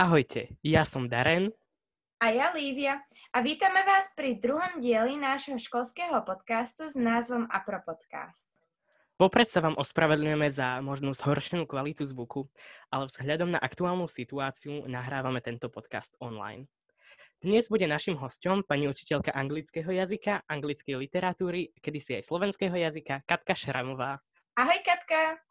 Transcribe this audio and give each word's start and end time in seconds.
Ahojte, 0.00 0.56
ja 0.64 0.88
som 0.88 1.12
Darren. 1.12 1.52
A 2.24 2.32
ja 2.32 2.56
Lívia. 2.56 3.04
A 3.36 3.44
vítame 3.44 3.84
vás 3.84 4.08
pri 4.16 4.40
druhom 4.40 4.80
dieli 4.80 5.20
nášho 5.20 5.60
školského 5.60 6.24
podcastu 6.24 6.88
s 6.88 6.96
názvom 6.96 7.44
Apropodcast. 7.52 8.48
Popred 9.20 9.52
sa 9.52 9.60
vám 9.60 9.76
ospravedlňujeme 9.76 10.48
za 10.48 10.80
možnú 10.80 11.12
zhoršenú 11.12 11.68
kvalitu 11.68 12.08
zvuku, 12.08 12.48
ale 12.88 13.12
vzhľadom 13.12 13.52
na 13.52 13.60
aktuálnu 13.60 14.08
situáciu 14.08 14.88
nahrávame 14.88 15.44
tento 15.44 15.68
podcast 15.68 16.16
online. 16.16 16.64
Dnes 17.44 17.68
bude 17.68 17.84
našim 17.84 18.16
hostom 18.16 18.64
pani 18.64 18.88
učiteľka 18.88 19.36
anglického 19.36 19.92
jazyka, 19.92 20.48
anglickej 20.48 20.96
literatúry, 20.96 21.76
kedysi 21.76 22.24
aj 22.24 22.32
slovenského 22.32 22.72
jazyka, 22.72 23.20
Katka 23.28 23.52
Šramová. 23.52 24.24
Ahoj 24.56 24.80
Katka! 24.80 25.49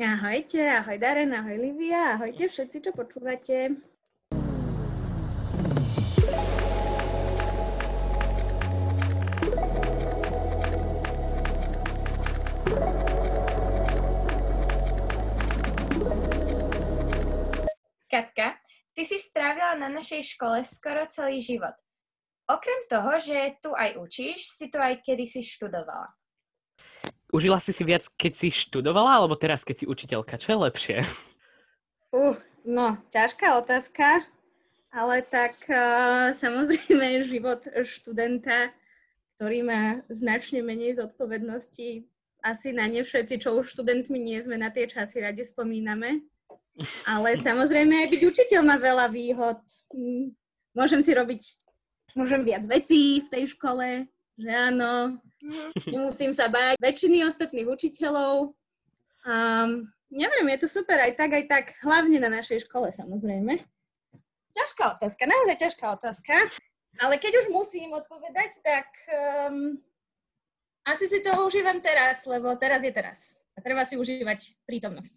Ahojte, 0.00 0.56
ahoj 0.72 0.96
Darren, 0.96 1.36
ahoj 1.36 1.52
Livia, 1.60 2.16
ahojte 2.16 2.48
všetci, 2.48 2.80
čo 2.80 2.90
počúvate. 2.96 3.76
Katka, 18.08 18.56
ty 18.96 19.04
si 19.04 19.20
strávila 19.20 19.76
na 19.76 19.92
našej 19.92 20.24
škole 20.24 20.64
skoro 20.64 21.04
celý 21.12 21.44
život. 21.44 21.76
Okrem 22.48 22.80
toho, 22.88 23.20
že 23.20 23.60
tu 23.60 23.76
aj 23.76 24.00
učíš, 24.00 24.56
si 24.56 24.72
tu 24.72 24.80
aj 24.80 25.04
kedysi 25.04 25.44
študovala. 25.44 26.21
Užila 27.32 27.56
si 27.64 27.72
si 27.72 27.80
viac, 27.80 28.04
keď 28.20 28.32
si 28.36 28.48
študovala, 28.52 29.24
alebo 29.24 29.32
teraz, 29.40 29.64
keď 29.64 29.76
si 29.80 29.84
učiteľka? 29.88 30.36
Čo 30.36 30.48
je 30.52 30.58
lepšie? 30.68 30.96
Uh, 32.12 32.36
no, 32.68 33.00
ťažká 33.08 33.56
otázka, 33.56 34.20
ale 34.92 35.24
tak 35.24 35.56
uh, 35.72 36.36
samozrejme 36.36 37.24
život 37.24 37.64
študenta, 37.88 38.68
ktorý 39.40 39.64
má 39.64 40.04
značne 40.12 40.60
menej 40.60 41.00
zodpovedností, 41.00 42.04
asi 42.44 42.76
na 42.76 42.84
ne 42.84 43.00
všetci, 43.00 43.40
čo 43.40 43.56
už 43.56 43.72
študentmi 43.72 44.20
nie 44.20 44.36
sme, 44.44 44.60
na 44.60 44.68
tie 44.68 44.84
časy 44.84 45.24
radi 45.24 45.40
spomíname. 45.40 46.26
Ale 47.08 47.32
samozrejme 47.40 47.96
aj 47.96 48.08
byť 48.12 48.22
učiteľ 48.28 48.60
má 48.60 48.76
veľa 48.76 49.08
výhod. 49.08 49.60
Hm, 49.88 50.36
môžem 50.76 51.00
si 51.00 51.16
robiť, 51.16 51.40
môžem 52.12 52.44
viac 52.44 52.68
vecí 52.68 53.24
v 53.24 53.28
tej 53.32 53.56
škole, 53.56 54.04
že 54.36 54.50
áno, 54.52 55.16
nemusím 55.86 56.30
sa 56.30 56.46
báť 56.48 56.78
väčšiny 56.78 57.26
ostatných 57.26 57.68
učiteľov. 57.68 58.54
Um, 59.22 59.86
neviem, 60.10 60.46
je 60.54 60.58
to 60.66 60.68
super 60.70 60.98
aj 60.98 61.14
tak, 61.18 61.30
aj 61.34 61.44
tak, 61.46 61.64
hlavne 61.82 62.18
na 62.18 62.30
našej 62.30 62.66
škole 62.66 62.90
samozrejme. 62.90 63.58
Ťažká 64.52 65.00
otázka, 65.00 65.22
naozaj 65.24 65.56
ťažká 65.58 65.86
otázka. 65.96 66.34
Ale 67.00 67.16
keď 67.16 67.40
už 67.40 67.46
musím 67.56 67.96
odpovedať, 67.96 68.60
tak 68.60 68.84
um, 69.48 69.80
asi 70.84 71.08
si 71.08 71.24
to 71.24 71.32
užívam 71.40 71.80
teraz, 71.80 72.28
lebo 72.28 72.52
teraz 72.60 72.84
je 72.84 72.92
teraz. 72.92 73.40
A 73.56 73.64
treba 73.64 73.84
si 73.88 73.96
užívať 73.96 74.60
prítomnosť. 74.68 75.14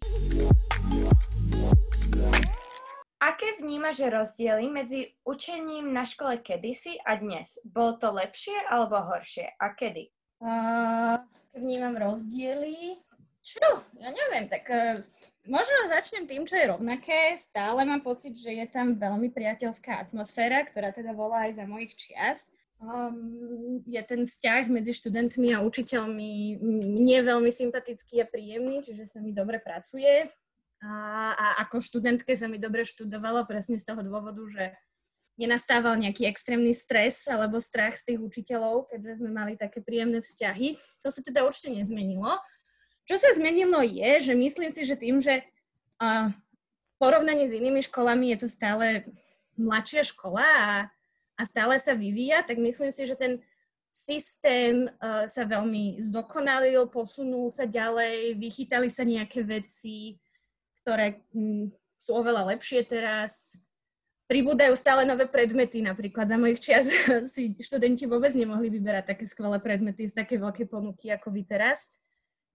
Aké 3.16 3.58
vnímaš 3.60 4.04
rozdiely 4.04 4.68
medzi 4.72 5.16
učením 5.24 5.92
na 5.92 6.04
škole 6.04 6.40
kedysi 6.40 7.00
a 7.00 7.16
dnes? 7.16 7.60
Bolo 7.64 7.96
to 8.00 8.08
lepšie 8.12 8.56
alebo 8.68 8.96
horšie? 8.96 9.56
A 9.56 9.72
kedy? 9.72 10.15
Uh, 10.36 11.16
vnímam 11.56 11.96
rozdiely. 11.96 13.00
Čo? 13.40 13.68
Ja 14.02 14.10
neviem, 14.10 14.50
tak 14.50 14.68
uh, 14.68 15.00
možno 15.46 15.88
začnem 15.88 16.26
tým, 16.26 16.42
čo 16.44 16.58
je 16.58 16.70
rovnaké. 16.70 17.32
Stále 17.38 17.86
mám 17.86 18.02
pocit, 18.04 18.36
že 18.36 18.52
je 18.52 18.66
tam 18.68 18.98
veľmi 18.98 19.32
priateľská 19.32 20.02
atmosféra, 20.04 20.66
ktorá 20.66 20.92
teda 20.92 21.16
bola 21.16 21.48
aj 21.48 21.62
za 21.62 21.64
mojich 21.64 21.94
čias. 21.96 22.52
Um, 22.76 23.80
je 23.88 24.02
ten 24.04 24.28
vzťah 24.28 24.68
medzi 24.68 24.92
študentmi 24.92 25.56
a 25.56 25.64
učiteľmi 25.64 26.60
mne 26.60 27.18
veľmi 27.24 27.48
sympatický 27.48 28.20
a 28.20 28.28
príjemný, 28.28 28.84
čiže 28.84 29.08
sa 29.08 29.24
mi 29.24 29.32
dobre 29.32 29.56
pracuje. 29.64 30.28
A, 30.84 30.92
a 31.32 31.46
ako 31.64 31.80
študentke 31.80 32.36
sa 32.36 32.52
mi 32.52 32.60
dobre 32.60 32.84
študovalo 32.84 33.48
presne 33.48 33.80
z 33.80 33.88
toho 33.88 34.04
dôvodu, 34.04 34.44
že 34.52 34.76
nenastával 35.36 36.00
nejaký 36.00 36.24
extrémny 36.24 36.72
stres 36.72 37.28
alebo 37.28 37.60
strach 37.60 38.00
z 38.00 38.12
tých 38.12 38.20
učiteľov, 38.20 38.88
keďže 38.88 39.20
sme 39.20 39.30
mali 39.30 39.54
také 39.54 39.84
príjemné 39.84 40.24
vzťahy. 40.24 40.80
To 41.04 41.12
sa 41.12 41.20
teda 41.20 41.44
určite 41.44 41.76
nezmenilo. 41.76 42.40
Čo 43.06 43.20
sa 43.20 43.30
zmenilo 43.36 43.84
je, 43.84 44.32
že 44.32 44.34
myslím 44.34 44.72
si, 44.72 44.82
že 44.82 44.98
tým, 44.98 45.22
že 45.22 45.44
uh, 46.02 46.32
porovnaní 46.98 47.46
s 47.46 47.54
inými 47.54 47.84
školami 47.84 48.34
je 48.34 48.38
to 48.42 48.48
stále 48.50 49.06
mladšia 49.54 50.02
škola 50.08 50.42
a, 50.42 50.70
a 51.38 51.42
stále 51.44 51.76
sa 51.78 51.94
vyvíja, 51.94 52.42
tak 52.42 52.58
myslím 52.58 52.90
si, 52.90 53.06
že 53.06 53.14
ten 53.14 53.38
systém 53.92 54.88
uh, 54.88 55.28
sa 55.28 55.44
veľmi 55.44 56.00
zdokonalil, 56.00 56.88
posunul 56.88 57.52
sa 57.52 57.68
ďalej, 57.68 58.40
vychytali 58.40 58.88
sa 58.88 59.04
nejaké 59.04 59.44
veci, 59.44 60.18
ktoré 60.82 61.22
mm, 61.32 61.72
sú 62.00 62.10
oveľa 62.16 62.56
lepšie 62.56 62.84
teraz. 62.88 63.60
Pribúdajú 64.26 64.74
stále 64.74 65.06
nové 65.06 65.30
predmety, 65.30 65.78
napríklad 65.78 66.26
za 66.26 66.34
mojich 66.34 66.58
čias 66.58 66.90
si 67.34 67.54
študenti 67.62 68.10
vôbec 68.10 68.34
nemohli 68.34 68.66
vyberať 68.74 69.14
také 69.14 69.24
skvelé 69.26 69.62
predmety 69.62 70.10
z 70.10 70.18
také 70.18 70.34
veľké 70.34 70.66
ponuky 70.66 71.14
ako 71.14 71.30
vy 71.30 71.46
teraz. 71.46 71.94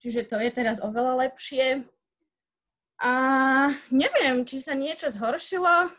Čiže 0.04 0.28
to 0.28 0.36
je 0.36 0.50
teraz 0.52 0.84
oveľa 0.84 1.28
lepšie. 1.28 1.86
A 3.02 3.12
neviem, 3.88 4.44
či 4.44 4.60
sa 4.60 4.76
niečo 4.76 5.08
zhoršilo. 5.08 5.90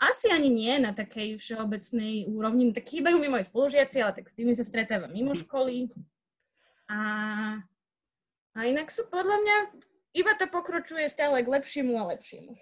Asi 0.00 0.32
ani 0.32 0.48
nie 0.48 0.80
na 0.80 0.96
takej 0.96 1.36
všeobecnej 1.36 2.26
úrovni. 2.32 2.72
Tak 2.72 2.88
chýbajú 2.88 3.20
mi 3.20 3.28
moji 3.28 3.44
spolužiaci, 3.44 4.00
ale 4.00 4.16
tak 4.16 4.32
s 4.32 4.36
tými 4.36 4.56
sa 4.56 4.64
stretávam 4.64 5.12
mimo 5.12 5.36
školy. 5.36 5.92
A, 6.88 7.00
a 8.56 8.58
inak 8.64 8.88
sú 8.88 9.06
podľa 9.12 9.36
mňa 9.44 9.56
iba 10.10 10.34
to 10.34 10.50
pokročuje 10.50 11.06
stále 11.06 11.38
k 11.38 11.52
lepšiemu 11.52 11.94
a 12.00 12.16
lepšiemu. 12.16 12.58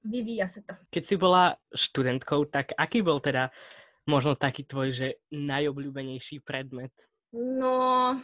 Vyvíja 0.00 0.48
sa 0.48 0.64
to. 0.64 0.74
Keď 0.88 1.02
si 1.04 1.16
bola 1.20 1.60
študentkou, 1.76 2.48
tak 2.48 2.72
aký 2.76 3.04
bol 3.04 3.20
teda 3.20 3.52
možno 4.08 4.32
taký 4.34 4.64
tvoj, 4.64 4.96
že 4.96 5.08
najobľúbenejší 5.30 6.40
predmet? 6.40 6.92
No, 7.36 8.16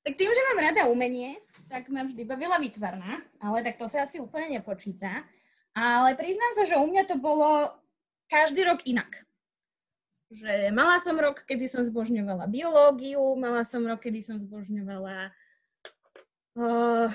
tak 0.00 0.16
tým, 0.16 0.32
že 0.32 0.46
mám 0.48 0.64
rada 0.64 0.82
umenie, 0.88 1.36
tak 1.68 1.92
ma 1.92 2.08
vždy 2.08 2.24
bavila 2.24 2.56
výtvarná, 2.56 3.20
ale 3.36 3.60
tak 3.60 3.76
to 3.76 3.84
sa 3.84 4.08
asi 4.08 4.16
úplne 4.16 4.56
nepočíta. 4.56 5.28
Ale 5.76 6.16
priznám 6.16 6.52
sa, 6.56 6.64
že 6.64 6.80
u 6.80 6.88
mňa 6.88 7.04
to 7.04 7.20
bolo 7.20 7.68
každý 8.32 8.64
rok 8.64 8.80
inak. 8.88 9.28
Že 10.32 10.72
mala 10.72 10.96
som 11.02 11.18
rok, 11.20 11.44
kedy 11.44 11.68
som 11.68 11.84
zbožňovala 11.84 12.48
biológiu, 12.48 13.20
mala 13.36 13.60
som 13.66 13.84
rok, 13.84 14.00
kedy 14.00 14.24
som 14.24 14.40
zbožňovala 14.40 15.34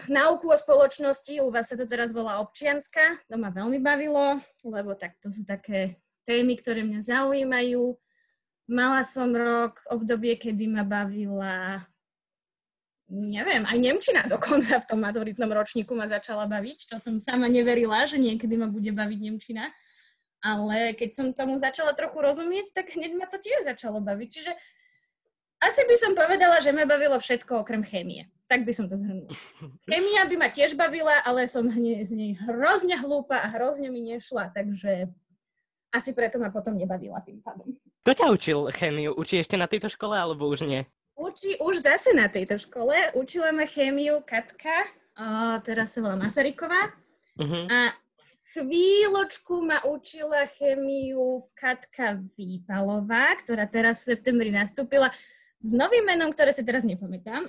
náuku 0.08 0.46
o 0.48 0.58
spoločnosti, 0.58 1.44
u 1.44 1.52
vás 1.52 1.68
sa 1.68 1.76
to 1.76 1.84
teraz 1.84 2.16
volá 2.16 2.40
občianska, 2.40 3.20
to 3.28 3.36
ma 3.36 3.52
veľmi 3.52 3.84
bavilo, 3.84 4.40
lebo 4.64 4.96
tak 4.96 5.20
to 5.20 5.28
sú 5.28 5.44
také 5.44 6.00
témy, 6.24 6.56
ktoré 6.56 6.82
mňa 6.88 7.02
zaujímajú. 7.04 8.00
Mala 8.66 9.06
som 9.06 9.30
rok, 9.30 9.84
obdobie, 9.94 10.34
kedy 10.40 10.66
ma 10.66 10.82
bavila, 10.82 11.86
neviem, 13.12 13.62
aj 13.70 13.78
Nemčina 13.78 14.26
dokonca 14.26 14.82
v 14.82 14.88
tom 14.90 15.00
maturitnom 15.06 15.52
ročníku 15.52 15.94
ma 15.94 16.10
začala 16.10 16.50
baviť, 16.50 16.90
čo 16.90 16.98
som 16.98 17.22
sama 17.22 17.46
neverila, 17.46 18.10
že 18.10 18.18
niekedy 18.18 18.58
ma 18.58 18.66
bude 18.66 18.90
baviť 18.90 19.20
Nemčina. 19.22 19.70
Ale 20.46 20.94
keď 20.94 21.10
som 21.14 21.28
tomu 21.34 21.58
začala 21.58 21.98
trochu 21.98 22.22
rozumieť, 22.22 22.70
tak 22.70 22.94
hneď 22.94 23.18
ma 23.18 23.26
to 23.26 23.42
tiež 23.42 23.66
začalo 23.66 23.98
baviť. 23.98 24.30
Čiže 24.30 24.54
asi 25.66 25.82
by 25.90 25.96
som 25.98 26.12
povedala, 26.14 26.62
že 26.62 26.70
ma 26.70 26.86
bavilo 26.86 27.18
všetko 27.18 27.66
okrem 27.66 27.82
chémie. 27.82 28.30
Tak 28.46 28.62
by 28.62 28.72
som 28.78 28.86
to 28.86 28.94
zhrnula. 28.94 29.34
Chémia 29.90 30.30
by 30.30 30.36
ma 30.38 30.54
tiež 30.54 30.78
bavila, 30.78 31.18
ale 31.26 31.50
som 31.50 31.66
z 31.74 32.12
nej 32.14 32.38
hrozne 32.46 32.94
hlúpa 33.02 33.42
a 33.42 33.50
hrozne 33.58 33.90
mi 33.90 34.06
nešla, 34.06 34.54
takže 34.54 35.10
asi 35.90 36.14
preto 36.14 36.38
ma 36.38 36.54
potom 36.54 36.78
nebavila 36.78 37.26
tým 37.26 37.42
pádom. 37.42 37.74
Kto 38.06 38.12
ťa 38.14 38.26
učil 38.30 38.60
chémiu? 38.70 39.18
Učí 39.18 39.42
ešte 39.42 39.58
na 39.58 39.66
tejto 39.66 39.90
škole, 39.90 40.14
alebo 40.14 40.46
už 40.46 40.70
nie? 40.70 40.86
Učí 41.18 41.58
už 41.58 41.82
zase 41.82 42.14
na 42.14 42.30
tejto 42.30 42.62
škole. 42.62 42.94
Učila 43.18 43.50
ma 43.50 43.66
chémiu 43.66 44.22
Katka, 44.22 44.86
a 45.16 45.58
teraz 45.64 45.96
sa 45.96 46.04
volá 46.04 46.20
Masaryková. 46.20 46.92
Uh-huh. 47.40 47.66
A 47.72 47.96
chvíľočku 48.52 49.64
ma 49.64 49.80
učila 49.88 50.44
chémiu 50.60 51.48
Katka 51.56 52.20
Výpalová, 52.36 53.36
ktorá 53.40 53.64
teraz 53.64 54.04
v 54.04 54.16
septembri 54.16 54.52
nastúpila 54.52 55.08
s 55.62 55.72
novým 55.72 56.06
menom, 56.06 56.30
ktoré 56.34 56.52
si 56.52 56.62
teraz 56.66 56.84
nepamätám. 56.84 57.48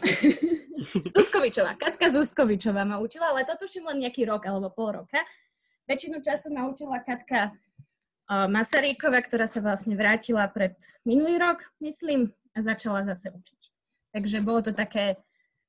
Zuzkovičová. 1.17 1.75
Katka 1.75 2.13
Zuzkovičová 2.13 2.87
ma 2.87 3.03
učila, 3.03 3.35
ale 3.35 3.43
to 3.43 3.59
tuším 3.59 3.91
len 3.93 4.07
nejaký 4.07 4.25
rok 4.29 4.47
alebo 4.47 4.71
pol 4.71 5.03
roka. 5.03 5.21
Väčšinu 5.87 6.19
času 6.23 6.51
ma 6.51 6.67
učila 6.67 7.03
Katka 7.03 7.55
Masaríková, 8.27 9.23
ktorá 9.23 9.47
sa 9.47 9.63
vlastne 9.63 9.95
vrátila 9.95 10.51
pred 10.51 10.75
minulý 11.07 11.39
rok, 11.39 11.63
myslím, 11.79 12.35
a 12.57 12.59
začala 12.59 13.07
zase 13.07 13.31
učiť. 13.31 13.61
Takže 14.11 14.43
bolo 14.43 14.67
to 14.67 14.73
také 14.75 15.21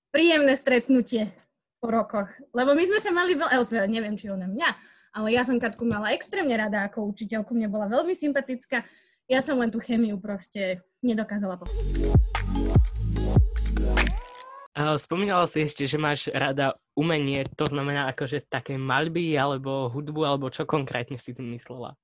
príjemné 0.09 0.57
stretnutie 0.57 1.29
po 1.77 1.93
rokoch. 1.93 2.31
Lebo 2.57 2.73
my 2.73 2.83
sme 2.87 2.97
sa 2.97 3.13
mali 3.13 3.37
veľa, 3.37 3.85
neviem, 3.85 4.17
či 4.17 4.33
ona 4.33 4.49
mňa, 4.49 4.69
ale 5.13 5.37
ja 5.37 5.45
som 5.45 5.61
Katku 5.61 5.85
mala 5.85 6.17
extrémne 6.17 6.57
rada 6.57 6.89
ako 6.89 7.13
učiteľku, 7.13 7.53
mne 7.53 7.69
bola 7.69 7.85
veľmi 7.85 8.17
sympatická. 8.17 8.81
Ja 9.29 9.43
som 9.43 9.59
len 9.59 9.69
tú 9.69 9.77
chemiu 9.77 10.17
proste 10.17 10.81
nedokázala 11.03 11.59
pochopiť. 11.59 12.06
Spomínala 14.77 15.49
si 15.49 15.65
ešte, 15.65 15.89
že 15.89 15.97
máš 15.97 16.29
rada 16.29 16.77
umenie, 16.93 17.41
to 17.57 17.65
znamená 17.65 18.13
akože 18.13 18.45
také 18.45 18.77
malby 18.77 19.33
alebo 19.33 19.89
hudbu, 19.89 20.21
alebo 20.21 20.53
čo 20.53 20.69
konkrétne 20.69 21.17
si 21.17 21.33
tým 21.33 21.57
myslela? 21.57 21.97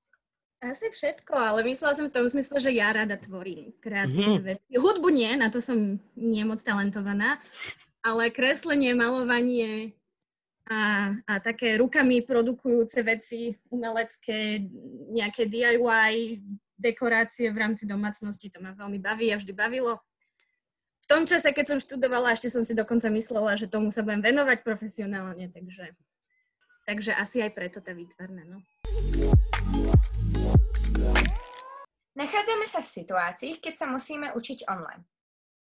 Asi 0.58 0.90
všetko, 0.90 1.36
ale 1.36 1.60
myslela 1.68 1.92
som 1.94 2.06
v 2.08 2.14
tom 2.18 2.26
smysle, 2.26 2.56
že 2.58 2.72
ja 2.74 2.90
rada 2.90 3.14
tvorím 3.20 3.70
kreatívne 3.78 4.40
mm-hmm. 4.40 4.48
veci. 4.48 4.70
Hudbu 4.74 5.08
nie, 5.12 5.30
na 5.38 5.52
to 5.52 5.60
som 5.60 6.00
nie 6.16 6.42
moc 6.42 6.58
talentovaná, 6.64 7.38
ale 8.00 8.32
kreslenie, 8.34 8.96
malovanie 8.96 9.94
a, 10.66 11.12
a 11.28 11.32
také 11.38 11.76
rukami 11.76 12.24
produkujúce 12.24 13.04
veci, 13.04 13.54
umelecké, 13.68 14.64
nejaké 15.12 15.46
DIY, 15.46 16.40
dekorácie 16.80 17.52
v 17.52 17.60
rámci 17.60 17.84
domácnosti, 17.84 18.50
to 18.50 18.58
ma 18.58 18.72
veľmi 18.74 18.98
baví 18.98 19.30
a 19.30 19.38
vždy 19.38 19.52
bavilo 19.52 20.00
v 21.04 21.06
tom 21.06 21.28
čase, 21.28 21.52
keď 21.52 21.76
som 21.76 21.78
študovala, 21.84 22.32
ešte 22.32 22.48
som 22.48 22.64
si 22.64 22.72
dokonca 22.72 23.12
myslela, 23.12 23.60
že 23.60 23.68
tomu 23.68 23.92
sa 23.92 24.00
budem 24.00 24.24
venovať 24.24 24.64
profesionálne, 24.64 25.52
takže, 25.52 25.92
takže 26.88 27.12
asi 27.12 27.44
aj 27.44 27.52
preto 27.52 27.84
tá 27.84 27.92
výtvarná. 27.92 28.40
No. 28.48 28.64
Nachádzame 32.16 32.64
sa 32.64 32.80
v 32.80 32.88
situácii, 32.88 33.60
keď 33.60 33.84
sa 33.84 33.86
musíme 33.92 34.32
učiť 34.32 34.64
online. 34.64 35.04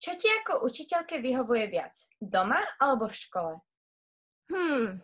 Čo 0.04 0.20
ti 0.20 0.28
ako 0.28 0.68
učiteľke 0.68 1.24
vyhovuje 1.24 1.72
viac? 1.72 1.96
Doma 2.20 2.60
alebo 2.76 3.08
v 3.08 3.16
škole? 3.16 3.54
Hmm. 4.52 5.00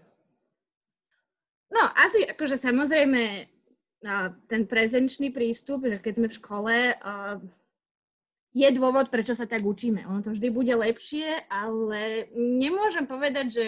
No, 1.72 1.84
asi 1.96 2.28
akože 2.28 2.60
samozrejme 2.60 3.48
ten 4.52 4.62
prezenčný 4.68 5.32
prístup, 5.32 5.88
že 5.88 6.04
keď 6.04 6.14
sme 6.20 6.28
v 6.28 6.38
škole, 6.38 6.76
je 8.56 8.70
dôvod, 8.72 9.12
prečo 9.12 9.36
sa 9.36 9.44
tak 9.44 9.68
učíme. 9.68 10.08
Ono 10.08 10.24
to 10.24 10.32
vždy 10.32 10.48
bude 10.48 10.72
lepšie, 10.72 11.44
ale 11.52 12.32
nemôžem 12.32 13.04
povedať, 13.04 13.48
že 13.52 13.68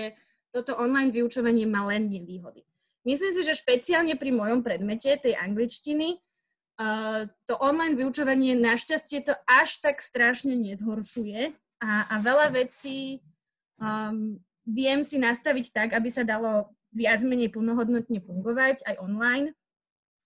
toto 0.56 0.80
online 0.80 1.12
vyučovanie 1.12 1.68
má 1.68 1.84
len 1.92 2.08
nevýhody. 2.08 2.64
Myslím 3.04 3.36
si, 3.36 3.42
že 3.44 3.60
špeciálne 3.60 4.16
pri 4.16 4.32
mojom 4.32 4.64
predmete, 4.64 5.20
tej 5.20 5.36
angličtiny, 5.36 6.24
uh, 6.80 7.28
to 7.44 7.60
online 7.60 8.00
vyučovanie 8.00 8.56
našťastie 8.56 9.28
to 9.28 9.36
až 9.44 9.84
tak 9.84 10.00
strašne 10.00 10.56
nezhoršuje 10.56 11.52
a, 11.84 11.92
a 12.08 12.16
veľa 12.24 12.56
vecí 12.56 13.20
um, 13.84 14.40
viem 14.64 15.04
si 15.04 15.20
nastaviť 15.20 15.76
tak, 15.76 15.90
aby 16.00 16.08
sa 16.08 16.24
dalo 16.24 16.72
viac 16.96 17.20
menej 17.28 17.52
plnohodnotne 17.52 18.24
fungovať 18.24 18.88
aj 18.88 18.96
online. 19.04 19.52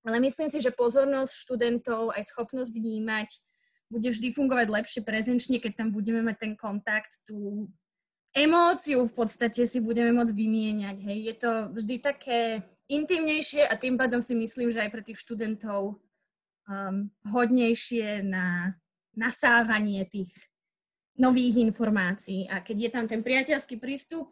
Ale 0.02 0.18
myslím 0.22 0.50
si, 0.50 0.58
že 0.62 0.74
pozornosť 0.74 1.34
študentov, 1.34 2.14
aj 2.14 2.30
schopnosť 2.30 2.74
vnímať 2.74 3.30
bude 3.92 4.08
vždy 4.08 4.32
fungovať 4.32 4.68
lepšie 4.72 5.02
prezenčne, 5.04 5.60
keď 5.60 5.84
tam 5.84 5.90
budeme 5.92 6.24
mať 6.24 6.48
ten 6.48 6.54
kontakt, 6.56 7.12
tú 7.28 7.68
emóciu 8.32 9.04
v 9.04 9.14
podstate 9.14 9.68
si 9.68 9.84
budeme 9.84 10.16
môcť 10.16 10.32
vymieňať. 10.32 10.98
Hej. 11.04 11.18
Je 11.20 11.36
to 11.36 11.52
vždy 11.76 11.96
také 12.00 12.40
intimnejšie 12.88 13.68
a 13.68 13.76
tým 13.76 14.00
pádom 14.00 14.24
si 14.24 14.32
myslím, 14.36 14.72
že 14.72 14.88
aj 14.88 14.90
pre 14.92 15.04
tých 15.04 15.20
študentov 15.20 16.00
um, 16.68 17.12
hodnejšie 17.28 18.24
na 18.24 18.76
nasávanie 19.12 20.08
tých 20.08 20.32
nových 21.20 21.60
informácií. 21.60 22.48
A 22.48 22.64
keď 22.64 22.78
je 22.88 22.90
tam 22.90 23.06
ten 23.12 23.20
priateľský 23.20 23.76
prístup, 23.78 24.32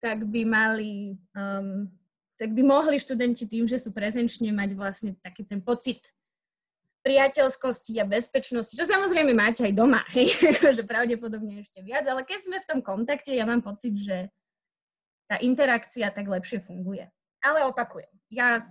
tak 0.00 0.24
by 0.24 0.42
mali, 0.48 1.20
um, 1.36 1.88
tak 2.40 2.52
by 2.56 2.64
mohli 2.64 2.96
študenti 2.96 3.44
tým, 3.44 3.68
že 3.68 3.76
sú 3.76 3.92
prezenčne 3.92 4.52
mať 4.52 4.70
vlastne 4.72 5.10
taký 5.20 5.44
ten 5.44 5.60
pocit 5.60 6.00
priateľskosti 7.04 8.00
a 8.00 8.08
bezpečnosti, 8.08 8.72
čo 8.72 8.88
samozrejme 8.88 9.36
máte 9.36 9.68
aj 9.68 9.76
doma, 9.76 10.00
hej, 10.16 10.32
že 10.72 10.82
pravdepodobne 10.88 11.60
ešte 11.60 11.84
viac, 11.84 12.08
ale 12.08 12.24
keď 12.24 12.38
sme 12.40 12.56
v 12.58 12.68
tom 12.68 12.80
kontakte, 12.80 13.36
ja 13.36 13.44
mám 13.44 13.60
pocit, 13.60 13.92
že 13.94 14.32
tá 15.28 15.36
interakcia 15.40 16.08
tak 16.08 16.24
lepšie 16.24 16.64
funguje. 16.64 17.08
Ale 17.44 17.68
opakujem, 17.68 18.08
ja 18.32 18.64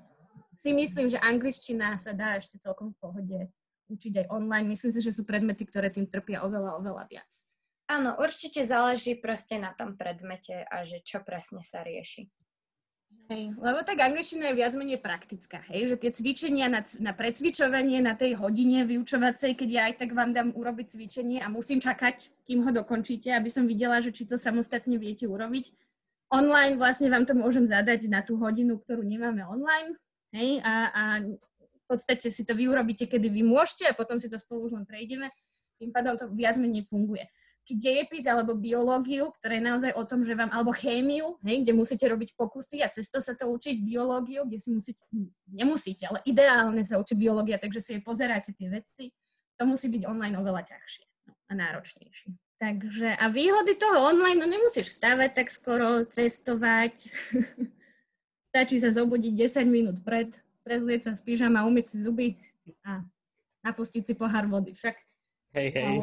si 0.57 0.73
myslím, 0.73 1.09
že 1.09 1.21
angličtina 1.21 1.97
sa 2.01 2.13
dá 2.13 2.41
ešte 2.41 2.57
celkom 2.57 2.93
v 2.93 2.99
pohode 3.01 3.39
učiť 3.89 4.25
aj 4.25 4.27
online. 4.33 4.73
Myslím 4.73 4.91
si, 4.93 5.01
že 5.01 5.13
sú 5.13 5.25
predmety, 5.25 5.65
ktoré 5.69 5.93
tým 5.93 6.09
trpia 6.09 6.41
oveľa, 6.41 6.81
oveľa 6.81 7.05
viac. 7.09 7.29
Áno, 7.89 8.15
určite 8.17 8.63
záleží 8.65 9.13
proste 9.19 9.59
na 9.61 9.75
tom 9.75 9.99
predmete 9.99 10.65
a 10.65 10.87
že 10.87 11.03
čo 11.05 11.21
presne 11.21 11.61
sa 11.61 11.83
rieši. 11.83 12.31
Hej, 13.31 13.55
lebo 13.55 13.79
tak 13.87 14.03
angličtina 14.03 14.51
je 14.51 14.59
viac 14.59 14.75
menej 14.75 14.99
praktická, 14.99 15.63
hej, 15.71 15.89
že 15.89 15.95
tie 15.95 16.11
cvičenia 16.11 16.67
na, 16.67 16.83
na 16.99 17.15
precvičovanie 17.15 18.03
na 18.03 18.19
tej 18.19 18.35
hodine 18.35 18.83
vyučovacej, 18.83 19.55
keď 19.55 19.69
ja 19.71 19.81
aj 19.87 19.93
tak 20.03 20.11
vám 20.11 20.35
dám 20.35 20.51
urobiť 20.51 20.91
cvičenie 20.91 21.39
a 21.39 21.47
musím 21.47 21.79
čakať, 21.79 22.29
kým 22.43 22.67
ho 22.67 22.71
dokončíte, 22.75 23.31
aby 23.31 23.47
som 23.47 23.63
videla, 23.63 24.03
že 24.03 24.11
či 24.11 24.27
to 24.27 24.35
samostatne 24.35 24.99
viete 24.99 25.23
urobiť. 25.23 25.71
Online 26.35 26.75
vlastne 26.75 27.07
vám 27.07 27.23
to 27.23 27.31
môžem 27.31 27.63
zadať 27.63 28.11
na 28.11 28.19
tú 28.19 28.35
hodinu, 28.35 28.77
ktorú 28.83 29.07
nemáme 29.07 29.47
online, 29.47 29.95
hej, 30.35 30.59
a, 30.61 30.73
a 30.91 31.03
v 31.57 31.83
podstate 31.87 32.27
si 32.27 32.43
to 32.43 32.51
vy 32.51 32.67
urobíte, 32.67 33.07
kedy 33.07 33.31
vy 33.31 33.41
môžete 33.41 33.87
a 33.87 33.95
potom 33.95 34.19
si 34.19 34.27
to 34.27 34.35
spolu 34.35 34.67
už 34.67 34.75
len 34.75 34.85
prejdeme. 34.85 35.31
Tým 35.79 35.95
pádom 35.95 36.19
to 36.19 36.27
viac 36.35 36.59
menej 36.59 36.83
funguje 36.85 37.23
dejepis 37.71 38.27
alebo 38.27 38.59
biológiu, 38.59 39.31
ktoré 39.39 39.63
je 39.63 39.67
naozaj 39.71 39.91
o 39.95 40.03
tom, 40.03 40.27
že 40.27 40.35
vám, 40.35 40.51
alebo 40.51 40.75
chémiu, 40.75 41.39
hej, 41.47 41.63
kde 41.63 41.71
musíte 41.71 42.03
robiť 42.03 42.35
pokusy 42.35 42.83
a 42.83 42.91
cesto 42.91 43.23
sa 43.23 43.39
to 43.39 43.47
učiť 43.47 43.79
biológiu, 43.79 44.43
kde 44.43 44.59
si 44.59 44.69
musíte, 44.75 45.07
nemusíte, 45.47 46.11
ale 46.11 46.19
ideálne 46.27 46.83
sa 46.83 46.99
učiť 46.99 47.15
biológia, 47.15 47.55
takže 47.55 47.79
si 47.79 47.89
jej 47.95 48.03
pozeráte 48.03 48.51
tie 48.51 48.67
veci, 48.67 49.15
to 49.55 49.63
musí 49.63 49.87
byť 49.87 50.03
online 50.03 50.35
oveľa 50.35 50.67
ťažšie 50.67 51.05
no, 51.31 51.33
a 51.39 51.51
náročnejšie. 51.55 52.29
Takže 52.59 53.15
a 53.15 53.25
výhody 53.31 53.75
toho 53.79 54.11
online, 54.11 54.39
no 54.43 54.47
nemusíš 54.47 54.91
vstávať 54.91 55.31
tak 55.31 55.47
skoro, 55.47 56.03
cestovať, 56.03 57.07
stačí 58.51 58.75
sa 58.83 58.91
zobudiť 58.91 59.39
10 59.39 59.63
minút 59.71 59.97
pred, 60.03 60.35
prezlieť 60.67 61.07
sa 61.07 61.11
z 61.15 61.21
pyžama, 61.23 61.63
umyť 61.63 61.85
si 61.87 61.97
zuby 62.03 62.27
a 62.83 63.07
napustiť 63.63 64.03
si 64.03 64.13
pohár 64.19 64.51
vody. 64.51 64.75
Však 64.75 64.95
hej, 65.55 65.67
hej 65.71 65.95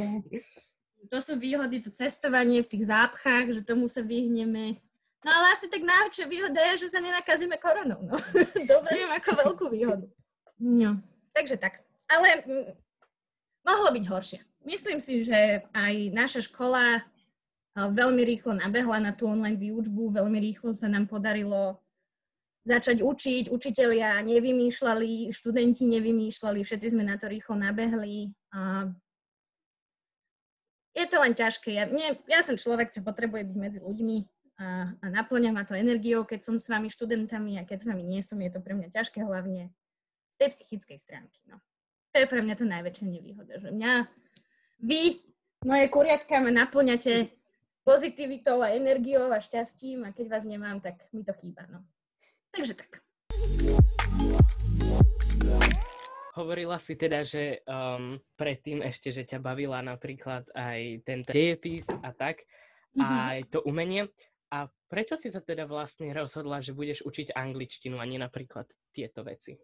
to 1.10 1.18
sú 1.18 1.34
výhody, 1.34 1.82
to 1.82 1.90
cestovanie 1.90 2.62
v 2.62 2.70
tých 2.70 2.86
zápchách, 2.86 3.58
že 3.58 3.66
tomu 3.66 3.90
sa 3.90 4.00
vyhneme. 4.00 4.78
No 5.20 5.30
ale 5.34 5.46
asi 5.52 5.66
tak 5.68 5.84
najväčšia 5.84 6.26
výhoda 6.30 6.60
je, 6.72 6.86
že 6.86 6.96
sa 6.96 7.02
nenakazíme 7.02 7.58
koronou. 7.60 8.00
No. 8.00 8.16
Dobre, 8.72 9.04
ako 9.20 9.30
veľkú 9.36 9.64
výhodu. 9.68 10.06
No, 10.56 11.02
takže 11.34 11.58
tak. 11.58 11.82
Ale 12.08 12.46
m- 12.46 12.72
mohlo 13.66 13.90
byť 13.92 14.04
horšie. 14.06 14.40
Myslím 14.64 15.02
si, 15.02 15.26
že 15.26 15.66
aj 15.74 15.94
naša 16.14 16.46
škola 16.46 17.04
veľmi 17.74 18.22
rýchlo 18.22 18.56
nabehla 18.56 19.00
na 19.02 19.12
tú 19.12 19.26
online 19.26 19.56
výučbu, 19.56 20.14
veľmi 20.14 20.38
rýchlo 20.40 20.70
sa 20.74 20.86
nám 20.90 21.08
podarilo 21.08 21.80
začať 22.66 23.00
učiť, 23.00 23.48
učitelia 23.48 24.20
nevymýšľali, 24.20 25.32
študenti 25.32 25.88
nevymýšľali, 25.96 26.60
všetci 26.60 26.92
sme 26.92 27.08
na 27.08 27.16
to 27.16 27.32
rýchlo 27.32 27.56
nabehli. 27.56 28.36
A 28.52 28.90
je 30.94 31.06
to 31.06 31.16
len 31.22 31.34
ťažké. 31.34 31.70
Ja, 31.74 31.84
nie, 31.86 32.18
ja 32.26 32.42
som 32.42 32.58
človek, 32.58 32.90
čo 32.90 33.06
potrebuje 33.06 33.46
byť 33.46 33.56
medzi 33.56 33.78
ľuďmi 33.82 34.18
a, 34.60 34.92
a 34.92 35.06
naplňa 35.08 35.50
ma 35.54 35.64
to 35.64 35.78
energiou, 35.78 36.26
keď 36.26 36.40
som 36.44 36.56
s 36.58 36.68
vami 36.68 36.90
študentami 36.90 37.56
a 37.56 37.64
keď 37.64 37.78
s 37.80 37.86
vami 37.88 38.04
nie 38.04 38.20
som, 38.20 38.36
je 38.42 38.50
to 38.52 38.60
pre 38.60 38.74
mňa 38.76 38.92
ťažké 38.92 39.22
hlavne 39.24 39.72
z 40.34 40.36
tej 40.36 40.48
psychickej 40.52 40.98
stránky. 40.98 41.40
No. 41.48 41.62
To 42.10 42.16
je 42.20 42.26
pre 42.26 42.42
mňa 42.42 42.54
to 42.58 42.66
najväčšia 42.66 43.06
nevýhoda, 43.06 43.54
že 43.62 43.70
mňa, 43.70 44.10
vy, 44.82 45.22
moje 45.62 45.86
kuriatka, 45.88 46.42
ma 46.42 46.50
naplňate 46.50 47.30
pozitivitou 47.86 48.60
a 48.60 48.74
energiou 48.74 49.30
a 49.30 49.38
šťastím 49.38 50.04
a 50.04 50.12
keď 50.12 50.26
vás 50.28 50.44
nemám, 50.44 50.82
tak 50.82 50.98
mi 51.14 51.22
to 51.22 51.32
chýba. 51.38 51.64
No. 51.70 51.86
Takže 52.50 52.74
tak. 52.74 53.00
Hovorila 56.30 56.78
si 56.78 56.94
teda, 56.94 57.26
že 57.26 57.66
um, 57.66 58.14
predtým 58.38 58.86
ešte, 58.86 59.10
že 59.10 59.26
ťa 59.26 59.42
bavila 59.42 59.82
napríklad 59.82 60.46
aj 60.54 61.02
ten 61.02 61.26
dejepis 61.26 61.90
a 61.90 62.14
tak, 62.14 62.46
mm-hmm. 62.94 63.18
aj 63.34 63.38
to 63.50 63.58
umenie. 63.66 64.06
A 64.50 64.70
prečo 64.86 65.18
si 65.18 65.30
sa 65.30 65.42
teda 65.42 65.66
vlastne 65.66 66.10
rozhodla, 66.14 66.62
že 66.62 66.74
budeš 66.74 67.02
učiť 67.02 67.34
angličtinu 67.34 67.98
a 67.98 68.06
nie 68.06 68.18
napríklad 68.18 68.66
tieto 68.94 69.26
veci? 69.26 69.58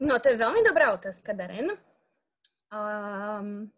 No, 0.00 0.16
to 0.20 0.32
je 0.32 0.40
veľmi 0.40 0.60
dobrá 0.64 0.92
otázka, 0.96 1.36
Darren. 1.36 1.72
Um, 2.72 3.68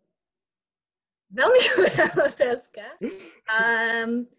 veľmi 1.31 1.61
dobrá 1.75 2.07
otázka. 2.27 2.85
Um, 3.47 4.31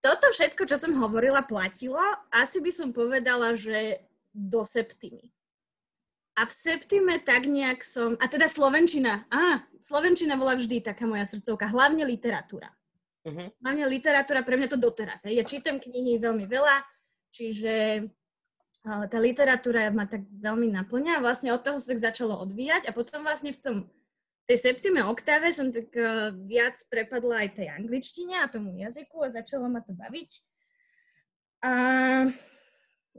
toto 0.00 0.32
všetko, 0.32 0.64
čo 0.64 0.76
som 0.80 0.96
hovorila, 0.96 1.44
platilo. 1.44 2.00
Asi 2.32 2.64
by 2.64 2.72
som 2.72 2.88
povedala, 2.92 3.52
že 3.52 4.00
do 4.32 4.64
septimy. 4.64 5.28
A 6.40 6.48
v 6.48 6.52
septime 6.56 7.20
tak 7.20 7.44
nejak 7.44 7.84
som, 7.84 8.16
a 8.16 8.24
teda 8.24 8.48
Slovenčina, 8.48 9.28
á, 9.28 9.60
Slovenčina 9.84 10.40
bola 10.40 10.56
vždy 10.56 10.80
taká 10.80 11.04
moja 11.04 11.28
srdcovka, 11.28 11.68
hlavne 11.68 12.08
literatúra. 12.08 12.72
Uh-huh. 13.28 13.52
Hlavne 13.60 13.84
literatúra, 13.84 14.40
pre 14.40 14.56
mňa 14.56 14.72
to 14.72 14.80
doteraz. 14.80 15.28
Hej. 15.28 15.36
Ja 15.36 15.44
čítam 15.44 15.76
knihy 15.76 16.16
veľmi 16.16 16.48
veľa, 16.48 16.80
čiže 17.28 18.08
tá 18.80 19.18
literatúra 19.20 19.92
ma 19.92 20.08
tak 20.08 20.24
veľmi 20.24 20.72
naplňa 20.72 21.20
vlastne 21.20 21.52
od 21.52 21.60
toho 21.60 21.76
sa 21.76 21.92
tak 21.92 22.00
začalo 22.00 22.40
odvíjať 22.40 22.88
a 22.88 22.96
potom 22.96 23.20
vlastne 23.20 23.52
v 23.52 23.60
tom 23.60 23.76
tej 24.48 24.56
septime 24.56 25.04
oktáve 25.04 25.52
som 25.52 25.68
tak 25.68 25.92
uh, 25.94 26.32
viac 26.48 26.80
prepadla 26.88 27.44
aj 27.44 27.60
tej 27.60 27.68
angličtine 27.76 28.40
a 28.40 28.48
tomu 28.48 28.80
jazyku 28.80 29.20
a 29.20 29.28
začalo 29.28 29.68
ma 29.68 29.84
to 29.84 29.92
baviť. 29.92 30.30
A, 31.60 31.70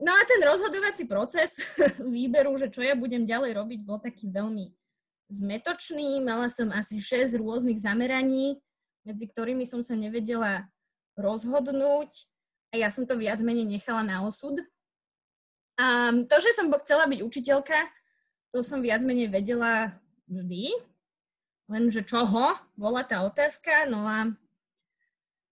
no 0.02 0.12
a 0.12 0.22
ten 0.26 0.42
rozhodovací 0.42 1.06
proces 1.06 1.78
výberu, 2.02 2.58
že 2.58 2.74
čo 2.74 2.82
ja 2.82 2.98
budem 2.98 3.24
ďalej 3.24 3.56
robiť, 3.56 3.80
bol 3.86 4.02
taký 4.02 4.28
veľmi 4.28 4.74
zmetočný. 5.32 6.20
Mala 6.26 6.52
som 6.52 6.74
asi 6.76 7.00
6 7.00 7.40
rôznych 7.40 7.80
zameraní, 7.80 8.60
medzi 9.08 9.26
ktorými 9.30 9.64
som 9.64 9.80
sa 9.80 9.96
nevedela 9.96 10.68
rozhodnúť 11.16 12.12
a 12.72 12.80
ja 12.80 12.90
som 12.92 13.08
to 13.08 13.16
viac 13.20 13.40
menej 13.44 13.68
nechala 13.68 14.04
na 14.04 14.24
osud. 14.24 14.60
A 15.80 16.12
to, 16.28 16.36
že 16.38 16.56
som 16.56 16.70
chcela 16.84 17.08
byť 17.08 17.20
učiteľka, 17.24 17.80
to 18.52 18.62
som 18.62 18.84
viac 18.84 19.02
menej 19.02 19.32
vedela 19.32 19.96
vždy, 20.28 20.72
lenže 21.72 22.04
čoho 22.04 22.56
bola 22.76 23.02
tá 23.08 23.24
otázka, 23.24 23.88
no 23.88 24.04
a 24.04 24.28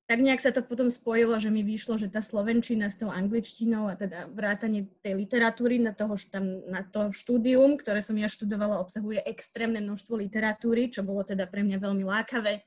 tak 0.10 0.26
nejak 0.26 0.42
sa 0.42 0.50
to 0.50 0.66
potom 0.66 0.90
spojilo, 0.90 1.38
že 1.38 1.54
mi 1.54 1.62
vyšlo, 1.62 2.02
že 2.02 2.10
tá 2.10 2.18
slovenčina 2.18 2.90
s 2.90 2.98
tou 2.98 3.14
angličtinou 3.14 3.86
a 3.86 3.94
teda 3.94 4.26
vrátanie 4.34 4.90
tej 5.06 5.14
literatúry 5.14 5.78
na, 5.78 5.94
toho, 5.94 6.18
tam, 6.34 6.66
na 6.66 6.82
to 6.82 7.14
štúdium, 7.14 7.78
ktoré 7.78 8.02
som 8.02 8.18
ja 8.18 8.26
študovala, 8.26 8.82
obsahuje 8.82 9.22
extrémne 9.30 9.78
množstvo 9.86 10.18
literatúry, 10.18 10.90
čo 10.90 11.06
bolo 11.06 11.22
teda 11.22 11.46
pre 11.46 11.62
mňa 11.62 11.78
veľmi 11.78 12.02
lákavé. 12.10 12.66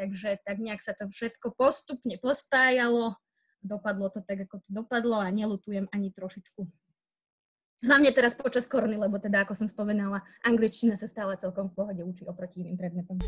Takže 0.00 0.40
tak 0.40 0.56
nejak 0.64 0.80
sa 0.80 0.96
to 0.96 1.12
všetko 1.12 1.52
postupne 1.52 2.16
pospájalo. 2.16 3.20
Dopadlo 3.60 4.08
to 4.08 4.24
tak, 4.24 4.48
ako 4.48 4.56
to 4.64 4.72
dopadlo 4.72 5.20
a 5.20 5.28
nelutujem 5.28 5.92
ani 5.92 6.08
trošičku. 6.08 6.64
Hlavne 7.84 8.16
teraz 8.16 8.32
počas 8.32 8.64
korony, 8.64 8.96
lebo 8.96 9.20
teda, 9.20 9.44
ako 9.44 9.52
som 9.52 9.68
spomenala, 9.68 10.24
angličtina 10.40 10.96
sa 10.96 11.04
stále 11.04 11.36
celkom 11.36 11.68
v 11.68 11.84
pohode 11.84 12.00
učí 12.00 12.24
oproti 12.24 12.64
iným 12.64 12.80
predmetom. 12.80 13.20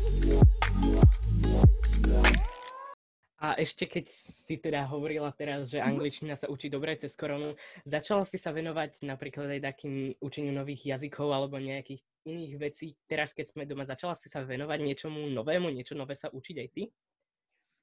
A 3.41 3.57
ešte 3.57 3.89
keď 3.89 4.05
si 4.13 4.61
teda 4.61 4.85
hovorila 4.85 5.33
teraz, 5.33 5.73
že 5.73 5.81
mhm. 5.81 5.85
angličtina 5.89 6.35
sa 6.37 6.45
učí 6.45 6.69
dobre 6.69 6.93
cez 7.01 7.17
koronu, 7.17 7.57
začala 7.89 8.29
si 8.29 8.37
sa 8.37 8.53
venovať 8.53 9.01
napríklad 9.01 9.49
aj 9.57 9.61
takým 9.73 10.13
učeniu 10.21 10.53
nových 10.53 10.93
jazykov 10.93 11.33
alebo 11.33 11.57
nejakých 11.57 12.05
iných 12.29 12.53
vecí. 12.61 12.93
Teraz, 13.09 13.33
keď 13.33 13.49
sme 13.49 13.65
doma, 13.65 13.89
začala 13.89 14.13
si 14.13 14.29
sa 14.29 14.45
venovať 14.45 14.79
niečomu 14.85 15.25
novému, 15.33 15.73
niečo 15.73 15.97
nové 15.97 16.13
sa 16.13 16.29
učiť 16.29 16.55
aj 16.61 16.69
ty? 16.69 16.83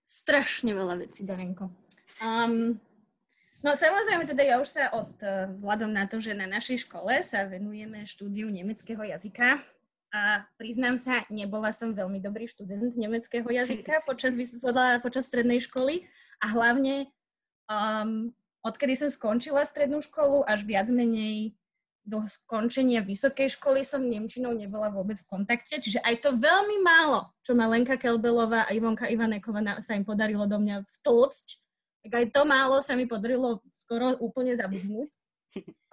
Strašne 0.06 0.72
veľa 0.78 0.94
vecí, 1.02 1.26
Darenko. 1.26 1.68
Um, 2.22 2.78
No 3.58 3.74
samozrejme, 3.74 4.22
teda 4.22 4.42
ja 4.46 4.56
už 4.62 4.70
sa 4.70 4.86
od, 4.94 5.18
vzhľadom 5.58 5.90
na 5.90 6.06
to, 6.06 6.22
že 6.22 6.30
na 6.30 6.46
našej 6.46 6.86
škole 6.86 7.10
sa 7.26 7.42
venujeme 7.42 8.06
štúdiu 8.06 8.46
nemeckého 8.54 9.02
jazyka 9.02 9.58
a 10.08 10.48
priznám 10.56 10.96
sa, 10.96 11.24
nebola 11.28 11.68
som 11.76 11.92
veľmi 11.92 12.20
dobrý 12.24 12.48
študent 12.48 12.96
nemeckého 12.96 13.44
jazyka 13.44 14.00
počas, 14.08 14.32
počas 15.04 15.28
strednej 15.28 15.60
školy 15.60 16.08
a 16.40 16.46
hlavne 16.48 17.12
um, 17.68 18.32
odkedy 18.64 18.96
som 18.96 19.12
skončila 19.12 19.64
strednú 19.68 20.00
školu 20.00 20.48
až 20.48 20.64
viac 20.64 20.88
menej 20.88 21.52
do 22.08 22.24
skončenia 22.24 23.04
vysokej 23.04 23.52
školy 23.52 23.84
som 23.84 24.00
Nemčinou 24.00 24.56
nebola 24.56 24.88
vôbec 24.88 25.20
v 25.20 25.28
kontakte, 25.28 25.76
čiže 25.76 26.00
aj 26.00 26.24
to 26.24 26.32
veľmi 26.32 26.80
málo, 26.80 27.28
čo 27.44 27.52
ma 27.52 27.68
Lenka 27.68 28.00
Kelbelová 28.00 28.64
a 28.64 28.72
Ivonka 28.72 29.12
Ivaneková 29.12 29.60
sa 29.84 29.92
im 29.92 30.08
podarilo 30.08 30.48
do 30.48 30.56
mňa 30.56 30.88
vtlcť, 30.88 31.46
tak 32.08 32.12
aj 32.16 32.24
to 32.32 32.42
málo 32.48 32.80
sa 32.80 32.96
mi 32.96 33.04
podarilo 33.04 33.60
skoro 33.76 34.16
úplne 34.24 34.56
zabudnúť. 34.56 35.12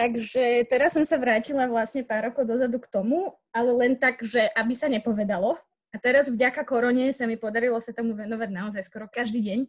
Takže 0.00 0.64
teraz 0.64 0.96
som 0.96 1.04
sa 1.04 1.20
vrátila 1.20 1.68
vlastne 1.68 2.00
pár 2.00 2.32
rokov 2.32 2.48
dozadu 2.48 2.80
k 2.80 2.88
tomu, 2.88 3.36
ale 3.52 3.68
len 3.76 3.92
tak, 4.00 4.24
že 4.24 4.48
aby 4.56 4.72
sa 4.72 4.88
nepovedalo. 4.88 5.60
A 5.92 5.96
teraz 6.00 6.32
vďaka 6.32 6.64
korone 6.64 7.12
sa 7.12 7.28
mi 7.28 7.36
podarilo 7.36 7.76
sa 7.84 7.92
tomu 7.92 8.16
venovať 8.16 8.48
naozaj 8.48 8.80
skoro 8.88 9.12
každý 9.12 9.44
deň. 9.44 9.60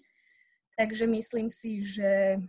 Takže 0.79 1.03
myslím 1.11 1.51
si, 1.51 1.83
že, 1.83 2.39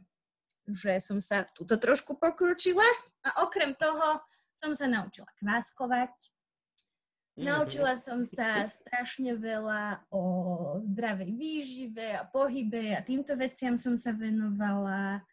že 0.70 1.02
som 1.02 1.18
sa 1.18 1.42
tuto 1.58 1.74
trošku 1.74 2.14
pokročila. 2.22 2.86
A 3.26 3.42
okrem 3.42 3.74
toho 3.74 4.22
som 4.54 4.70
sa 4.78 4.86
naučila 4.86 5.26
kváskovať, 5.42 6.30
Mhm. 7.32 7.48
Naučila 7.48 7.96
som 7.96 8.28
sa 8.28 8.68
strašne 8.68 9.32
veľa 9.40 10.04
o 10.12 10.22
zdravej 10.84 11.32
výžive 11.32 12.12
a 12.12 12.28
pohybe 12.28 12.92
a 12.92 13.00
týmto 13.00 13.32
veciam 13.40 13.80
som 13.80 13.96
sa 13.96 14.12
venovala. 14.12 15.24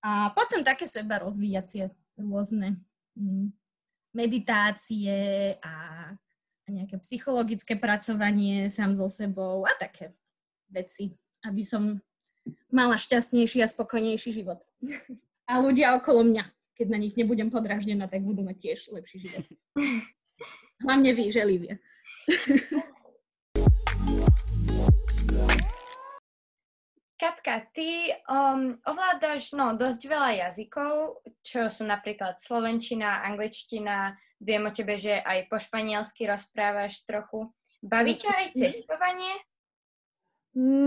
A 0.00 0.32
potom 0.32 0.64
také 0.64 0.88
seba 0.88 1.20
rozvíjacie 1.20 1.92
rôzne 2.16 2.80
mm, 3.16 3.52
meditácie 4.16 5.54
a, 5.60 5.74
nejaké 6.70 7.02
psychologické 7.02 7.74
pracovanie 7.74 8.70
sám 8.70 8.94
so 8.94 9.10
sebou 9.10 9.66
a 9.66 9.74
také 9.74 10.14
veci, 10.70 11.18
aby 11.42 11.66
som 11.66 11.98
mala 12.70 12.94
šťastnejší 12.94 13.58
a 13.60 13.68
spokojnejší 13.68 14.30
život. 14.30 14.62
a 15.50 15.58
ľudia 15.58 15.98
okolo 15.98 16.22
mňa, 16.30 16.46
keď 16.78 16.86
na 16.86 16.98
nich 17.02 17.18
nebudem 17.18 17.50
podraždená, 17.50 18.06
tak 18.06 18.22
budú 18.22 18.46
mať 18.46 18.56
tiež 18.70 18.94
lepší 18.94 19.28
život. 19.28 19.44
Hlavne 20.86 21.10
vy, 21.12 21.24
želivie. 21.28 21.76
Katka, 27.20 27.68
ty 27.76 28.08
um, 28.32 28.80
ovládaš 28.88 29.52
no, 29.52 29.76
dosť 29.76 30.08
veľa 30.08 30.30
jazykov, 30.40 31.20
čo 31.44 31.68
sú 31.68 31.84
napríklad 31.84 32.40
slovenčina, 32.40 33.20
angličtina, 33.28 34.16
viem 34.40 34.64
o 34.64 34.72
tebe, 34.72 34.96
že 34.96 35.20
aj 35.20 35.52
po 35.52 35.60
španielsky 35.60 36.24
rozprávaš 36.24 37.04
trochu. 37.04 37.52
Baví 37.84 38.16
ťa 38.16 38.32
aj 38.32 38.46
mhm. 38.48 38.56
cestovanie? 38.56 39.32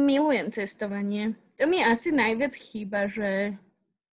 Milujem 0.09 0.49
cestovanie. 0.49 1.37
To 1.61 1.69
mi 1.69 1.85
asi 1.85 2.09
najviac 2.09 2.57
chýba, 2.57 3.05
že, 3.05 3.61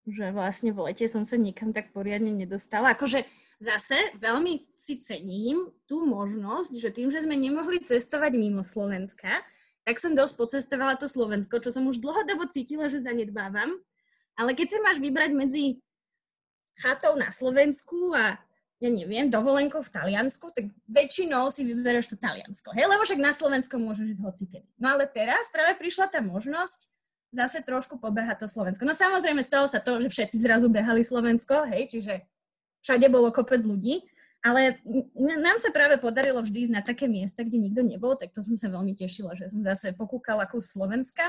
že 0.05 0.29
vlastne 0.31 0.77
v 0.77 0.93
lete 0.93 1.09
som 1.09 1.25
sa 1.25 1.41
nikam 1.41 1.73
tak 1.73 1.89
poriadne 1.97 2.37
nedostala. 2.37 2.93
Akože 2.93 3.25
zase 3.65 3.97
veľmi 4.21 4.77
si 4.77 5.01
cením 5.01 5.73
tú 5.89 6.05
možnosť, 6.05 6.73
že 6.77 6.93
tým, 6.93 7.09
že 7.09 7.25
sme 7.25 7.35
nemohli 7.35 7.81
cestovať 7.81 8.37
mimo 8.37 8.61
Slovenska, 8.61 9.41
tak 9.91 9.99
som 9.99 10.15
dosť 10.15 10.39
pocestovala 10.39 10.95
to 10.95 11.11
Slovensko, 11.11 11.59
čo 11.59 11.75
som 11.75 11.83
už 11.91 11.99
dlhodobo 11.99 12.47
cítila, 12.47 12.87
že 12.87 13.03
zanedbávam. 13.03 13.75
Ale 14.39 14.55
keď 14.55 14.71
sa 14.71 14.79
máš 14.87 15.03
vybrať 15.03 15.35
medzi 15.35 15.83
chatou 16.79 17.19
na 17.19 17.35
Slovensku 17.35 18.15
a 18.15 18.39
ja 18.79 18.87
neviem, 18.87 19.27
dovolenkou 19.27 19.83
v 19.83 19.91
Taliansku, 19.91 20.55
tak 20.55 20.71
väčšinou 20.87 21.51
si 21.51 21.67
vyberáš 21.67 22.07
to 22.07 22.15
Taliansko. 22.15 22.71
Hej, 22.71 22.87
lebo 22.87 23.03
však 23.03 23.19
na 23.19 23.35
Slovensko 23.35 23.83
môžeš 23.83 24.07
ísť 24.15 24.23
hocikedy. 24.23 24.69
No 24.79 24.95
ale 24.95 25.11
teraz 25.11 25.51
práve 25.51 25.75
prišla 25.75 26.07
tá 26.07 26.23
možnosť 26.23 26.87
zase 27.35 27.59
trošku 27.67 27.99
pobehať 27.99 28.47
to 28.47 28.49
Slovensko. 28.49 28.87
No 28.87 28.95
samozrejme 28.95 29.43
stalo 29.43 29.67
sa 29.67 29.83
to, 29.83 29.99
že 29.99 30.07
všetci 30.07 30.39
zrazu 30.39 30.71
behali 30.71 31.03
Slovensko, 31.03 31.67
hej, 31.67 31.91
čiže 31.91 32.23
všade 32.87 33.11
bolo 33.11 33.35
kopec 33.35 33.59
ľudí, 33.67 34.07
ale 34.41 34.81
nám 35.17 35.57
sa 35.61 35.69
práve 35.69 36.01
podarilo 36.01 36.41
vždy 36.41 36.69
ísť 36.69 36.75
na 36.75 36.83
také 36.85 37.05
miesta, 37.05 37.45
kde 37.45 37.61
nikto 37.61 37.85
nebol, 37.85 38.17
tak 38.17 38.33
to 38.33 38.41
som 38.41 38.57
sa 38.57 38.73
veľmi 38.73 38.97
tešila, 38.97 39.37
že 39.37 39.53
som 39.53 39.61
zase 39.61 39.93
pokúkala 39.93 40.49
ako 40.49 40.65
Slovenska. 40.65 41.29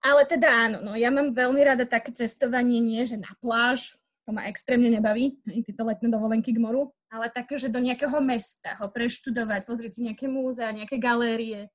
Ale 0.00 0.24
teda 0.24 0.48
áno, 0.48 0.78
no 0.80 0.92
ja 0.96 1.12
mám 1.12 1.32
veľmi 1.32 1.60
rada 1.60 1.84
také 1.84 2.12
cestovanie, 2.12 2.80
nie 2.80 3.04
že 3.04 3.20
na 3.20 3.32
pláž, 3.40 3.96
to 4.24 4.32
ma 4.32 4.48
extrémne 4.48 4.88
nebaví, 4.88 5.40
tieto 5.44 5.84
letné 5.84 6.08
dovolenky 6.08 6.52
k 6.56 6.62
moru, 6.62 6.92
ale 7.12 7.32
také, 7.32 7.56
že 7.56 7.72
do 7.72 7.80
nejakého 7.80 8.16
mesta 8.20 8.76
ho 8.80 8.88
preštudovať, 8.88 9.64
pozrieť 9.68 9.92
si 9.98 10.00
nejaké 10.08 10.28
múzea, 10.28 10.72
nejaké 10.72 10.96
galérie, 10.96 11.68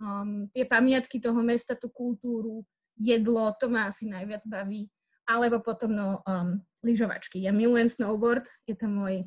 um, 0.00 0.48
tie 0.52 0.64
pamiatky 0.64 1.20
toho 1.20 1.40
mesta, 1.40 1.76
tú 1.76 1.88
kultúru, 1.92 2.64
jedlo, 2.96 3.52
to 3.56 3.68
ma 3.68 3.88
asi 3.88 4.08
najviac 4.08 4.44
baví. 4.48 4.88
Alebo 5.26 5.58
potom 5.58 5.90
no, 5.90 6.08
um, 6.22 6.62
lyžovačky. 6.86 7.42
Ja 7.42 7.50
milujem 7.50 7.90
snowboard, 7.90 8.46
je 8.64 8.78
to 8.78 8.86
môj 8.86 9.26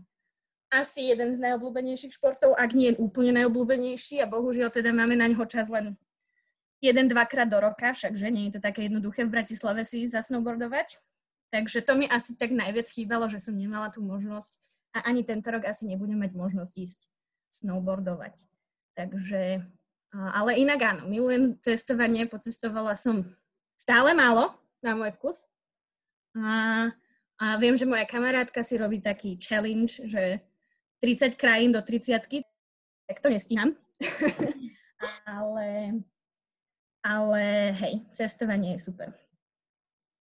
asi 0.70 1.10
jeden 1.10 1.34
z 1.34 1.42
najobľúbenejších 1.42 2.14
športov, 2.14 2.54
ak 2.54 2.78
nie 2.78 2.94
úplne 2.98 3.34
najobľúbenejší 3.42 4.22
a 4.22 4.30
bohužiaľ 4.30 4.70
teda 4.70 4.94
máme 4.94 5.18
na 5.18 5.26
ňo 5.30 5.46
čas 5.50 5.70
len 5.70 5.98
jeden, 6.80 7.10
dvakrát 7.10 7.50
do 7.50 7.58
roka, 7.60 7.92
však 7.92 8.16
že 8.16 8.30
nie 8.30 8.48
je 8.48 8.58
to 8.58 8.62
také 8.64 8.86
jednoduché 8.86 9.26
v 9.26 9.34
Bratislave 9.34 9.82
si 9.84 10.06
zasnowboardovať. 10.06 11.02
Takže 11.50 11.82
to 11.82 11.98
mi 11.98 12.06
asi 12.06 12.38
tak 12.38 12.54
najviac 12.54 12.86
chýbalo, 12.86 13.26
že 13.26 13.42
som 13.42 13.58
nemala 13.58 13.90
tú 13.90 14.06
možnosť 14.06 14.62
a 14.94 15.10
ani 15.10 15.26
tento 15.26 15.50
rok 15.50 15.66
asi 15.66 15.90
nebudem 15.90 16.22
mať 16.22 16.38
možnosť 16.38 16.74
ísť 16.78 17.00
snowboardovať. 17.50 18.46
Takže, 18.94 19.66
ale 20.14 20.52
inak 20.62 20.80
áno, 20.86 21.04
milujem 21.10 21.58
cestovanie, 21.66 22.30
pocestovala 22.30 22.94
som 22.94 23.26
stále 23.74 24.14
málo 24.14 24.54
na 24.86 24.94
môj 24.94 25.18
vkus. 25.18 25.50
A 26.38 26.94
a 27.40 27.56
viem, 27.56 27.72
že 27.80 27.88
moja 27.88 28.04
kamarátka 28.04 28.60
si 28.68 28.76
robí 28.76 29.00
taký 29.00 29.40
challenge, 29.40 30.04
že 30.04 30.44
30 31.00 31.36
krajín 31.36 31.72
do 31.72 31.82
30 31.82 32.44
tak 33.10 33.26
to 33.26 33.34
nestíham. 33.34 33.74
ale, 35.26 35.98
ale 37.02 37.44
hej, 37.74 38.06
cestovanie 38.14 38.78
je 38.78 38.86
super. 38.86 39.18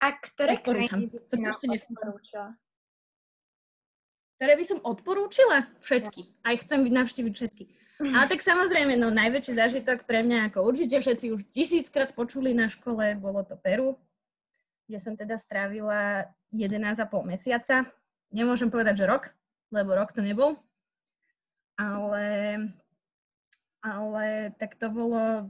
A 0.01 0.17
ktoré 0.17 0.57
Odporúčam. 0.57 1.05
krajiny 1.05 1.13
by 1.13 1.19
si 1.21 1.29
To 1.29 1.37
ešte 1.45 1.67
odporúčila? 1.93 2.49
Ktoré 4.39 4.53
by 4.55 4.65
som 4.65 4.79
odporúčila? 4.87 5.59
Všetky. 5.85 6.23
Aj 6.47 6.55
chcem 6.57 6.81
navštíviť 6.87 7.33
všetky. 7.35 7.65
Ale 7.99 8.31
tak 8.31 8.41
samozrejme, 8.41 8.95
no 8.95 9.11
najväčší 9.11 9.59
zážitok 9.59 10.07
pre 10.07 10.23
mňa, 10.23 10.49
ako 10.49 10.63
určite 10.63 11.03
všetci 11.03 11.35
už 11.35 11.51
tisíckrát 11.51 12.15
počuli 12.15 12.55
na 12.55 12.71
škole, 12.71 13.19
bolo 13.19 13.43
to 13.43 13.59
Peru, 13.59 13.99
kde 14.87 15.03
som 15.03 15.19
teda 15.19 15.35
strávila 15.35 16.31
11,5 16.55 17.11
mesiaca. 17.27 17.91
Nemôžem 18.31 18.71
povedať, 18.71 19.03
že 19.03 19.11
rok, 19.11 19.35
lebo 19.75 19.99
rok 19.99 20.15
to 20.15 20.23
nebol. 20.23 20.55
Ale, 21.79 22.27
ale 23.81 24.27
tak 24.59 24.75
to 24.75 24.91
bolo 24.91 25.47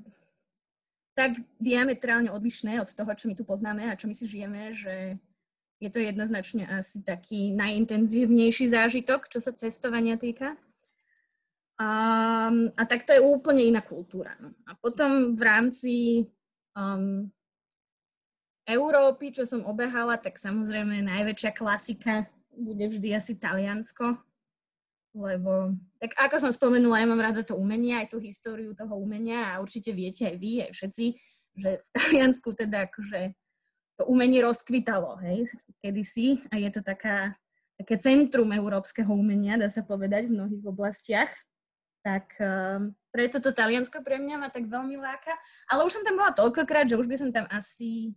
tak 1.19 1.35
diametrálne 1.59 2.31
odlišné 2.31 2.79
od 2.79 2.87
toho, 2.95 3.11
čo 3.17 3.27
my 3.27 3.35
tu 3.35 3.43
poznáme 3.43 3.91
a 3.91 3.99
čo 3.99 4.07
my 4.07 4.15
si 4.15 4.31
žijeme, 4.31 4.71
že 4.71 5.19
je 5.83 5.91
to 5.91 5.99
jednoznačne 5.99 6.63
asi 6.71 7.03
taký 7.03 7.51
najintenzívnejší 7.59 8.71
zážitok, 8.71 9.27
čo 9.27 9.43
sa 9.43 9.51
cestovania 9.51 10.15
týka. 10.15 10.55
A, 11.79 11.91
a 12.75 12.83
tak 12.87 13.07
to 13.07 13.15
je 13.15 13.23
úplne 13.23 13.63
iná 13.63 13.83
kultúra. 13.83 14.35
No. 14.43 14.55
A 14.67 14.75
potom 14.75 15.39
v 15.39 15.43
rámci 15.43 15.95
um, 16.75 17.31
Európy, 18.67 19.31
čo 19.31 19.47
som 19.47 19.63
obehala, 19.67 20.19
tak 20.19 20.39
samozrejme 20.39 21.03
najväčšia 21.07 21.51
klasika 21.55 22.27
bude 22.53 22.91
vždy 22.91 23.15
asi 23.15 23.39
Taliansko. 23.39 24.28
Lebo, 25.17 25.73
tak 25.97 26.13
ako 26.21 26.37
som 26.37 26.53
spomenula, 26.53 27.01
ja 27.01 27.09
mám 27.09 27.25
rada 27.25 27.41
to 27.41 27.57
umenie, 27.57 27.97
aj 27.97 28.13
tú 28.13 28.21
históriu 28.21 28.77
toho 28.77 28.93
umenia 29.01 29.57
a 29.57 29.61
určite 29.65 29.91
viete 29.97 30.29
aj 30.29 30.37
vy, 30.37 30.53
aj 30.69 30.73
všetci, 30.77 31.07
že 31.59 31.71
v 31.81 31.91
Taliansku 31.97 32.53
teda 32.55 32.87
akože 32.87 33.33
to 33.99 34.07
umenie 34.07 34.39
rozkvitalo, 34.45 35.19
hej, 35.27 35.51
kedysi 35.83 36.39
a 36.55 36.61
je 36.61 36.71
to 36.71 36.87
taká, 36.87 37.35
také 37.75 37.99
centrum 37.99 38.47
európskeho 38.55 39.11
umenia, 39.11 39.59
dá 39.59 39.67
sa 39.67 39.83
povedať, 39.83 40.31
v 40.31 40.39
mnohých 40.39 40.65
oblastiach. 40.69 41.33
Tak 42.07 42.39
um, 42.39 42.95
preto 43.11 43.43
to 43.43 43.51
Taliansko 43.51 44.07
pre 44.07 44.23
mňa 44.23 44.39
ma 44.39 44.49
tak 44.55 44.71
veľmi 44.71 44.95
láka. 45.03 45.35
Ale 45.67 45.83
už 45.83 45.99
som 45.99 46.07
tam 46.07 46.15
bola 46.15 46.31
toľkokrát, 46.31 46.87
že 46.87 46.95
už 46.95 47.11
by 47.11 47.17
som 47.19 47.31
tam 47.35 47.51
asi 47.51 48.15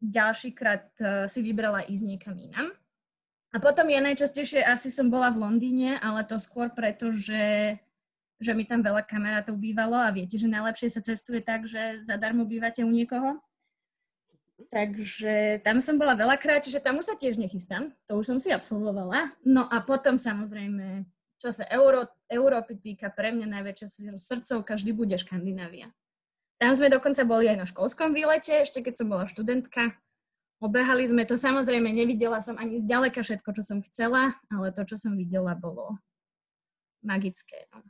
ďalšíkrát 0.00 0.86
uh, 1.02 1.08
si 1.28 1.44
vybrala 1.44 1.84
ísť 1.84 2.04
niekam 2.08 2.34
inam. 2.40 2.72
A 3.54 3.62
potom 3.62 3.86
je 3.86 4.02
najčastejšie, 4.02 4.66
asi 4.66 4.90
som 4.90 5.14
bola 5.14 5.30
v 5.30 5.46
Londýne, 5.46 5.94
ale 6.02 6.26
to 6.26 6.42
skôr 6.42 6.74
preto, 6.74 7.14
že, 7.14 7.78
že 8.42 8.50
mi 8.50 8.66
tam 8.66 8.82
veľa 8.82 9.06
kamarátov 9.06 9.54
bývalo 9.54 9.94
a 9.94 10.10
viete, 10.10 10.34
že 10.34 10.50
najlepšie 10.50 10.90
sa 10.90 10.98
cestuje 10.98 11.38
tak, 11.38 11.70
že 11.70 12.02
zadarmo 12.02 12.42
bývate 12.42 12.82
u 12.82 12.90
niekoho. 12.90 13.38
Takže 14.74 15.62
tam 15.62 15.78
som 15.78 16.02
bola 16.02 16.18
veľakrát, 16.18 16.66
čiže 16.66 16.82
tam 16.82 16.98
už 16.98 17.10
sa 17.10 17.14
tiež 17.14 17.38
nechystám. 17.38 17.94
To 18.10 18.18
už 18.18 18.34
som 18.34 18.38
si 18.42 18.50
absolvovala. 18.50 19.30
No 19.46 19.70
a 19.70 19.78
potom 19.86 20.18
samozrejme, 20.18 21.06
čo 21.38 21.54
sa 21.54 21.62
Euró- 21.70 22.10
Európy 22.26 22.74
týka, 22.74 23.06
pre 23.06 23.30
mňa 23.30 23.54
najväčšia 23.54 24.18
srdcovka 24.18 24.74
vždy 24.74 24.90
bude 24.94 25.14
Škandinávia. 25.14 25.94
Tam 26.58 26.74
sme 26.74 26.90
dokonca 26.90 27.22
boli 27.22 27.50
aj 27.50 27.58
na 27.58 27.66
školskom 27.70 28.14
výlete, 28.14 28.66
ešte 28.66 28.82
keď 28.82 28.94
som 28.98 29.06
bola 29.10 29.30
študentka. 29.30 29.94
Obehali 30.64 31.04
sme 31.04 31.28
to, 31.28 31.36
samozrejme 31.36 31.92
nevidela 31.92 32.40
som 32.40 32.56
ani 32.56 32.80
zďaleka 32.80 33.20
všetko, 33.20 33.52
čo 33.52 33.60
som 33.60 33.84
chcela, 33.84 34.32
ale 34.48 34.72
to, 34.72 34.88
čo 34.88 34.96
som 34.96 35.12
videla, 35.12 35.52
bolo 35.52 36.00
magické. 37.04 37.68
No. 37.68 37.84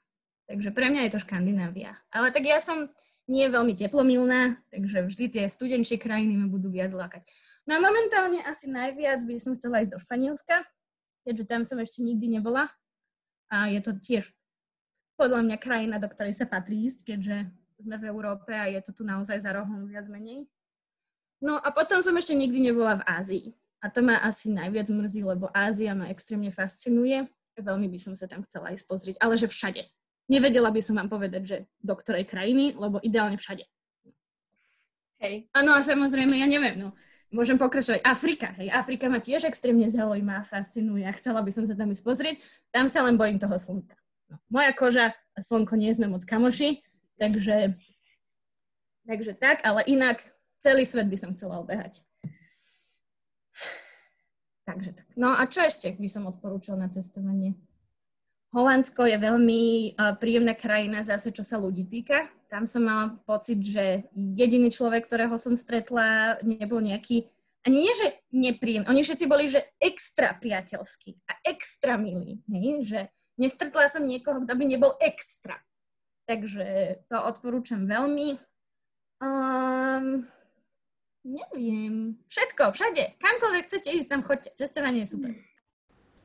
Takže 0.50 0.75
pre 0.75 0.90
mňa 0.90 1.07
je 1.07 1.12
to 1.14 1.23
Škandinávia. 1.23 1.95
Ale 2.11 2.35
tak 2.35 2.43
ja 2.50 2.59
som 2.59 2.90
nie 3.31 3.47
veľmi 3.47 3.78
teplomilná, 3.78 4.59
takže 4.75 5.07
vždy 5.07 5.25
tie 5.31 5.45
studenčie 5.47 6.02
krajiny 6.02 6.35
ma 6.35 6.50
budú 6.50 6.69
viac 6.69 6.90
lákať. 6.90 7.23
No 7.64 7.78
a 7.78 7.81
momentálne 7.81 8.43
asi 8.43 8.69
najviac 8.69 9.23
by 9.23 9.38
som 9.38 9.54
chcela 9.54 9.81
ísť 9.81 9.95
do 9.95 10.02
Španielska, 10.02 10.66
keďže 11.25 11.45
tam 11.47 11.62
som 11.62 11.78
ešte 11.78 12.02
nikdy 12.02 12.43
nebola. 12.43 12.69
A 13.54 13.71
je 13.71 13.81
to 13.81 13.95
tiež 13.97 14.35
podľa 15.14 15.46
mňa 15.46 15.57
krajina, 15.62 15.96
do 16.03 16.11
ktorej 16.11 16.35
sa 16.35 16.51
patrí 16.51 16.90
ísť, 16.90 17.07
keďže 17.07 17.48
sme 17.81 17.96
v 18.03 18.09
Európe 18.11 18.51
a 18.51 18.66
je 18.66 18.83
to 18.83 18.92
tu 18.92 19.03
naozaj 19.07 19.38
za 19.40 19.55
rohom 19.55 19.87
viac 19.88 20.11
menej. 20.11 20.51
No 21.44 21.61
a 21.61 21.68
potom 21.76 22.00
som 22.00 22.16
ešte 22.16 22.33
nikdy 22.33 22.72
nebola 22.72 23.04
v 23.04 23.04
Ázii. 23.04 23.46
A 23.85 23.92
to 23.92 24.00
ma 24.00 24.16
asi 24.24 24.48
najviac 24.48 24.88
mrzí, 24.88 25.28
lebo 25.28 25.52
Ázia 25.52 25.92
ma 25.92 26.09
extrémne 26.09 26.48
fascinuje. 26.48 27.28
Veľmi 27.61 27.85
by 27.92 27.98
som 28.00 28.16
sa 28.16 28.24
tam 28.24 28.40
chcela 28.48 28.72
ísť 28.72 28.88
pozrieť, 28.88 29.16
ale 29.20 29.37
že 29.37 29.44
všade. 29.44 29.85
Nevedela 30.24 30.72
by 30.72 30.80
som 30.80 30.96
vám 30.96 31.12
povedať, 31.12 31.42
že 31.44 31.57
do 31.85 31.92
ktorej 31.92 32.24
krajiny, 32.24 32.72
lebo 32.72 32.96
ideálne 33.04 33.37
všade. 33.37 33.68
Hej. 35.20 35.52
Áno 35.52 35.76
a 35.76 35.85
samozrejme, 35.85 36.33
ja 36.33 36.48
neviem, 36.48 36.80
no. 36.80 36.96
Môžem 37.28 37.61
pokračovať. 37.61 38.00
Afrika, 38.09 38.57
hej. 38.57 38.72
Afrika 38.72 39.12
ma 39.12 39.20
tiež 39.20 39.44
extrémne 39.44 39.85
zaujíma, 39.85 40.48
fascinuje 40.48 41.04
a 41.04 41.12
chcela 41.12 41.44
by 41.44 41.52
som 41.52 41.68
sa 41.68 41.76
tam 41.76 41.92
ísť 41.92 42.04
pozrieť. 42.09 42.37
Tam 42.72 42.88
sa 42.88 43.04
len 43.04 43.20
bojím 43.20 43.37
toho 43.37 43.61
slnka. 43.61 44.00
No. 44.33 44.40
Moja 44.48 44.72
koža 44.72 45.12
a 45.12 45.38
slnko 45.44 45.76
nie 45.76 45.92
sme 45.92 46.09
moc 46.09 46.24
kamoši, 46.24 46.80
takže, 47.20 47.76
takže 49.04 49.37
tak, 49.37 49.61
ale 49.61 49.85
inak 49.85 50.24
celý 50.64 50.88
svet 50.88 51.12
by 51.12 51.18
som 51.20 51.31
chcela 51.37 51.61
obehať. 51.61 52.00
Takže 54.64 54.96
tak. 54.96 55.09
No 55.20 55.37
a 55.37 55.44
čo 55.44 55.61
ešte 55.61 55.92
by 55.92 56.09
som 56.09 56.24
odporúčala 56.24 56.88
na 56.88 56.88
cestovanie? 56.88 57.53
Holandsko 58.57 59.05
je 59.05 59.18
veľmi 59.18 59.92
príjemná 60.22 60.57
krajina 60.57 61.05
zase, 61.05 61.35
čo 61.35 61.44
sa 61.44 61.61
ľudí 61.61 61.85
týka. 61.85 62.31
Tam 62.48 62.64
som 62.64 62.87
mala 62.87 63.18
pocit, 63.27 63.61
že 63.61 64.09
jediný 64.14 64.70
človek, 64.70 65.05
ktorého 65.05 65.37
som 65.37 65.59
stretla, 65.59 66.38
nebol 66.40 66.79
nejaký, 66.79 67.29
ani 67.66 67.77
nie, 67.83 67.92
že 67.98 68.09
nepríjemný, 68.31 68.87
oni 68.87 69.03
všetci 69.03 69.27
boli, 69.27 69.50
že 69.50 69.59
extra 69.83 70.38
priateľskí 70.38 71.27
a 71.27 71.33
extra 71.50 71.98
milí, 71.98 72.40
hej? 72.46 72.87
že 72.87 73.00
nestretla 73.42 73.90
som 73.90 74.07
niekoho, 74.07 74.46
kto 74.46 74.55
by 74.55 74.64
nebol 74.64 74.94
extra. 75.03 75.59
Takže 76.31 77.03
to 77.11 77.18
odporúčam 77.20 77.85
veľmi. 77.90 78.38
Um, 79.18 80.31
neviem. 81.24 82.20
Všetko, 82.28 82.70
všade. 82.70 83.16
Kamkoľvek 83.18 83.64
chcete 83.64 83.88
ísť, 83.90 84.08
tam 84.12 84.22
choďte. 84.22 84.50
Cestovanie 84.54 85.02
je 85.02 85.12
super. 85.16 85.32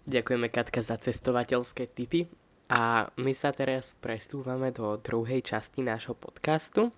Ďakujeme 0.06 0.48
Katka 0.52 0.84
za 0.84 1.00
cestovateľské 1.00 1.88
tipy 1.90 2.28
a 2.70 3.10
my 3.18 3.34
sa 3.34 3.56
teraz 3.56 3.98
presúvame 3.98 4.70
do 4.70 5.00
druhej 5.00 5.42
časti 5.42 5.82
nášho 5.82 6.14
podcastu 6.14 6.94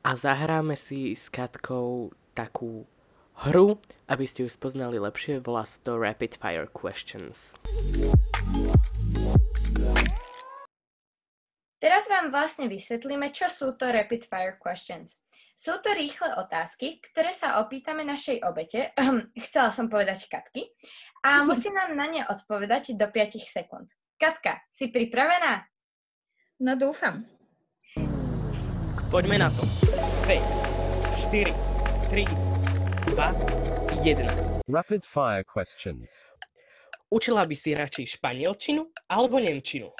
a 0.00 0.16
zahráme 0.16 0.76
si 0.76 1.12
s 1.16 1.28
Katkou 1.28 2.12
takú 2.32 2.88
hru, 3.44 3.80
aby 4.08 4.24
ste 4.28 4.44
ju 4.44 4.50
spoznali 4.52 5.00
lepšie, 5.00 5.40
volá 5.40 5.64
sa 5.64 5.76
to 5.80 5.96
Rapid 5.96 6.36
Fire 6.36 6.68
Questions. 6.68 7.56
Teraz 11.80 12.04
vám 12.12 12.28
vlastne 12.28 12.68
vysvetlíme, 12.68 13.32
čo 13.32 13.48
sú 13.48 13.72
to 13.80 13.88
Rapid 13.88 14.28
Fire 14.28 14.60
Questions. 14.60 15.16
Sú 15.60 15.76
to 15.84 15.92
rýchle 15.92 16.32
otázky, 16.40 17.04
ktoré 17.04 17.36
sa 17.36 17.60
opýtame 17.60 18.00
našej 18.00 18.40
obete, 18.48 18.96
chcela 19.44 19.68
som 19.68 19.92
povedať 19.92 20.24
Katky, 20.24 20.64
a 21.20 21.44
musí 21.44 21.68
nám 21.68 21.92
na 21.92 22.08
ne 22.08 22.24
odpovedať 22.24 22.96
do 22.96 23.04
5 23.04 23.36
sekúnd. 23.44 23.92
Katka, 24.16 24.64
si 24.72 24.88
pripravená? 24.88 25.68
No 26.64 26.80
dúfam. 26.80 27.28
Poďme 29.12 29.36
na 29.36 29.52
to. 29.52 29.68
5, 30.24 31.28
4, 31.28 31.52
3, 32.08 32.24
2, 33.12 34.00
1. 34.00 34.64
Rapid 34.64 35.04
fire 35.04 35.44
questions. 35.44 36.24
Učila 37.12 37.44
by 37.44 37.52
si 37.52 37.76
radšej 37.76 38.16
španielčinu 38.16 38.88
alebo 39.12 39.36
nemčinu? 39.36 39.92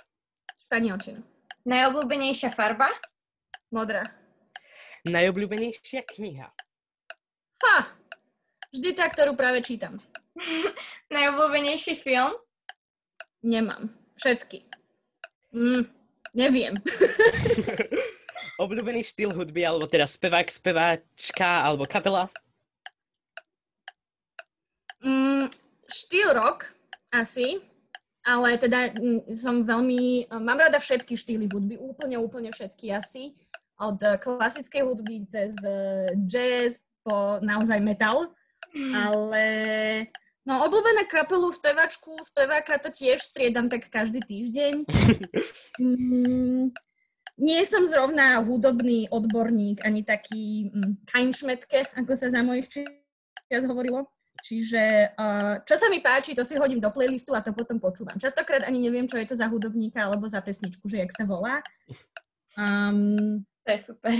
Španielčinu. 0.64 1.20
Najobľúbenejšia 1.68 2.48
farba? 2.48 2.88
Modrá. 3.68 4.19
Najobľúbenejšia 5.08 6.04
kniha? 6.04 6.48
Ha! 7.60 7.76
Vždy 8.70 8.90
tá, 8.92 9.08
ktorú 9.08 9.32
práve 9.32 9.64
čítam. 9.64 9.96
Najobľúbenejší 11.14 11.96
film? 11.96 12.36
Nemám. 13.40 13.88
Všetky. 14.20 14.60
Mm, 15.56 15.88
neviem. 16.36 16.76
Obľúbený 18.62 19.00
štýl 19.00 19.32
hudby, 19.32 19.64
alebo 19.64 19.88
teda 19.88 20.04
spevák, 20.04 20.52
speváčka, 20.52 21.64
alebo 21.64 21.88
kapela? 21.88 22.28
Mm, 25.00 25.48
štýl 25.88 26.36
rock, 26.36 26.68
asi. 27.08 27.64
Ale 28.20 28.60
teda 28.60 28.92
mm, 28.92 29.32
som 29.32 29.64
veľmi... 29.64 30.28
Mám 30.28 30.60
rada 30.60 30.76
všetky 30.76 31.16
štýly 31.16 31.48
hudby. 31.48 31.80
Úplne, 31.80 32.20
úplne 32.20 32.52
všetky 32.52 32.92
asi. 32.92 33.32
Od 33.80 33.98
eh, 34.04 34.20
klasickej 34.20 34.82
hudby 34.84 35.24
cez 35.24 35.56
eh, 35.64 36.06
jazz 36.28 36.84
po 37.00 37.40
naozaj 37.40 37.80
metal. 37.80 38.32
Ale 38.94 39.44
No, 40.40 40.64
obľúbená 40.64 41.04
kapelu, 41.04 41.52
spevačku, 41.52 42.16
speváka 42.24 42.80
to 42.80 42.88
tiež 42.88 43.20
striedam 43.20 43.68
tak 43.68 43.86
každý 43.88 44.20
týždeň. 44.24 44.74
Mm, 45.80 46.76
nie 47.40 47.60
som 47.64 47.88
zrovna 47.88 48.36
hudobný 48.44 49.08
odborník, 49.08 49.80
ani 49.80 50.04
taký 50.04 50.68
mm, 50.68 51.08
kajnšmetke, 51.08 51.96
ako 51.96 52.12
sa 52.12 52.28
za 52.28 52.44
mojich 52.44 52.68
viac 53.48 53.64
hovorilo. 53.64 54.04
Čiže 54.44 55.16
uh, 55.16 55.64
čo 55.64 55.80
sa 55.80 55.88
mi 55.88 56.04
páči, 56.04 56.36
to 56.36 56.44
si 56.44 56.60
hodím 56.60 56.84
do 56.84 56.92
playlistu 56.92 57.32
a 57.32 57.40
to 57.40 57.56
potom 57.56 57.80
počúvam. 57.80 58.20
Častokrát 58.20 58.68
ani 58.68 58.84
neviem, 58.84 59.08
čo 59.08 59.16
je 59.16 59.24
to 59.24 59.32
za 59.40 59.48
hudobníka 59.48 60.04
alebo 60.04 60.28
za 60.28 60.44
pesničku, 60.44 60.84
že 60.84 61.00
jak 61.00 61.16
sa 61.16 61.24
volá. 61.24 61.64
Um, 62.60 63.48
To 63.70 63.78
je 63.78 63.86
super. 63.86 64.18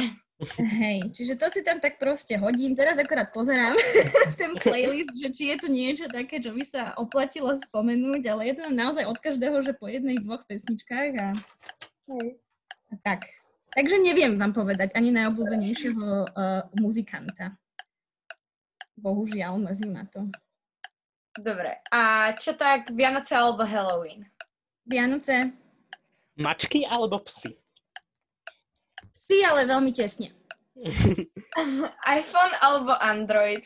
hej, 0.79 1.03
čiže 1.11 1.35
to 1.35 1.51
si 1.51 1.67
tam 1.67 1.83
tak 1.83 1.99
proste 1.99 2.39
hodím. 2.39 2.79
Teraz 2.79 3.03
akorát 3.03 3.35
pozerám 3.35 3.75
ten 4.41 4.55
playlist, 4.63 5.11
že 5.19 5.29
či 5.35 5.51
je 5.51 5.57
tu 5.59 5.67
niečo 5.67 6.07
také, 6.07 6.39
čo 6.39 6.55
by 6.55 6.63
sa 6.63 6.95
oplatilo 6.95 7.51
spomenúť, 7.59 8.23
ale 8.31 8.47
je 8.47 8.63
to 8.63 8.71
naozaj 8.71 9.11
od 9.11 9.19
každého, 9.19 9.59
že 9.59 9.75
po 9.75 9.91
jednej, 9.91 10.15
dvoch 10.23 10.47
pesničkách 10.47 11.13
a, 11.19 11.29
a 12.95 12.95
tak. 13.03 13.27
Takže 13.75 13.99
neviem 13.99 14.39
vám 14.39 14.55
povedať 14.55 14.95
ani 14.95 15.11
najobľúbenejšieho 15.19 16.07
uh, 16.07 16.63
muzikanta. 16.79 17.59
Bohužiaľ, 18.95 19.59
mrzí 19.59 19.91
ma 19.91 20.07
to. 20.07 20.31
Dobre. 21.43 21.83
A 21.91 22.31
čo 22.39 22.55
tak 22.55 22.95
Vianoce 22.95 23.35
alebo 23.35 23.67
Halloween? 23.67 24.31
Vianoce, 24.87 25.59
Mačky 26.39 26.87
alebo 26.89 27.19
psy? 27.27 27.60
Psi, 29.12 29.44
ale 29.46 29.66
veľmi 29.66 29.90
tesne. 29.92 30.33
iPhone 32.18 32.55
alebo 32.62 32.92
Android? 32.96 33.61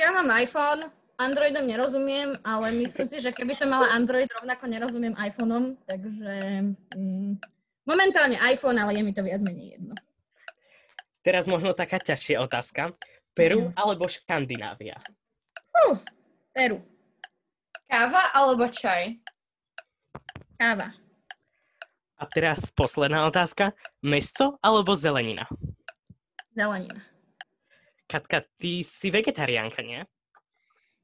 Ja 0.00 0.10
mám 0.10 0.32
iPhone, 0.34 0.82
Androidom 1.20 1.68
nerozumiem, 1.68 2.32
ale 2.42 2.74
myslím 2.74 3.06
si, 3.06 3.22
že 3.22 3.30
keby 3.30 3.54
som 3.54 3.70
mala 3.70 3.92
Android, 3.94 4.26
rovnako 4.26 4.64
nerozumiem 4.66 5.14
iPhoneom, 5.14 5.78
takže 5.86 6.32
mm, 6.96 7.38
momentálne 7.86 8.40
iPhone, 8.48 8.80
ale 8.80 8.98
je 8.98 9.02
mi 9.04 9.12
to 9.14 9.22
viac 9.22 9.44
menej 9.46 9.78
jedno. 9.78 9.94
Teraz 11.22 11.46
možno 11.46 11.70
taká 11.76 12.02
ťažšia 12.02 12.42
otázka. 12.42 12.98
Peru 13.32 13.70
alebo 13.78 14.10
Škandinávia? 14.10 14.98
Fú, 15.70 15.96
Peru, 16.50 16.82
Káva 17.92 18.32
alebo 18.32 18.64
čaj? 18.72 19.20
káva, 20.56 20.96
A 22.22 22.30
teraz 22.30 22.70
posledná 22.70 23.26
otázka. 23.26 23.74
Meso 23.98 24.54
alebo 24.62 24.94
zelenina? 24.94 25.50
zelenina. 26.54 27.02
Katka, 28.06 28.46
ty 28.62 28.86
si 28.86 29.10
vegetariánka, 29.10 29.82
nie? 29.82 30.06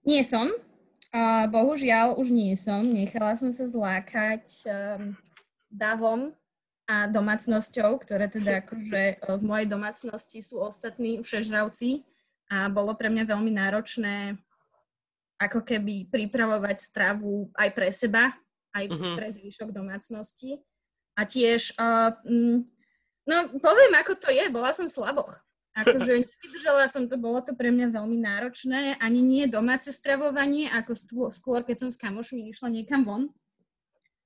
Nie 0.07 0.23
som. 0.23 0.47
A 1.11 1.51
bohužiaľ 1.51 2.21
už 2.21 2.31
nie 2.31 2.55
som. 2.55 2.85
Nechala 2.87 3.35
som 3.35 3.51
sa 3.51 3.67
zlákať 3.67 4.45
um, 4.69 5.17
davom 5.73 6.31
a 6.87 7.11
domácnosťou, 7.11 7.99
ktoré 7.99 8.31
teda 8.31 8.65
akože 8.65 9.03
e, 9.13 9.17
v 9.21 9.43
mojej 9.45 9.69
domácnosti 9.69 10.41
sú 10.41 10.61
ostatní 10.61 11.21
všežravci 11.21 12.01
a 12.49 12.69
bolo 12.73 12.97
pre 12.97 13.13
mňa 13.13 13.29
veľmi 13.29 13.53
náročné 13.53 14.41
ako 15.37 15.65
keby 15.65 16.09
pripravovať 16.09 16.77
stravu 16.81 17.53
aj 17.57 17.69
pre 17.77 17.89
seba, 17.93 18.33
aj 18.73 18.85
Mhm. 18.89 19.17
pre 19.17 19.27
zvyšok 19.33 19.69
domácnosti. 19.73 20.61
A 21.19 21.27
tiež, 21.27 21.75
uh, 21.75 22.15
no 23.27 23.37
poviem, 23.59 23.93
ako 23.99 24.15
to 24.15 24.31
je, 24.31 24.47
bola 24.55 24.71
som 24.71 24.87
slaboch. 24.87 25.35
Akože 25.75 26.23
nevydržala 26.31 26.87
som 26.87 27.11
to, 27.11 27.19
bolo 27.19 27.43
to 27.43 27.59
pre 27.59 27.75
mňa 27.75 27.91
veľmi 27.91 28.23
náročné, 28.23 29.03
ani 29.03 29.21
nie 29.21 29.45
domáce 29.51 29.91
stravovanie, 29.91 30.71
ako 30.71 30.93
stô- 30.95 31.33
skôr, 31.35 31.67
keď 31.67 31.87
som 31.87 31.91
s 31.91 31.99
kamošmi 31.99 32.47
išla 32.55 32.71
niekam 32.71 33.03
von 33.03 33.35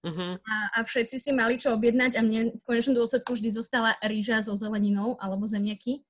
Mhm. 0.03 0.43
a, 0.43 0.55
a 0.75 0.79
všetci 0.83 1.17
si 1.23 1.31
mali 1.31 1.55
čo 1.63 1.79
objednať 1.79 2.19
a 2.19 2.27
mne 2.27 2.59
v 2.59 2.63
konečnom 2.67 2.99
dôsledku 2.99 3.39
vždy 3.39 3.55
zostala 3.55 3.95
rýža 4.03 4.43
so 4.43 4.59
zeleninou 4.59 5.15
alebo 5.23 5.47
zemiaky, 5.47 6.03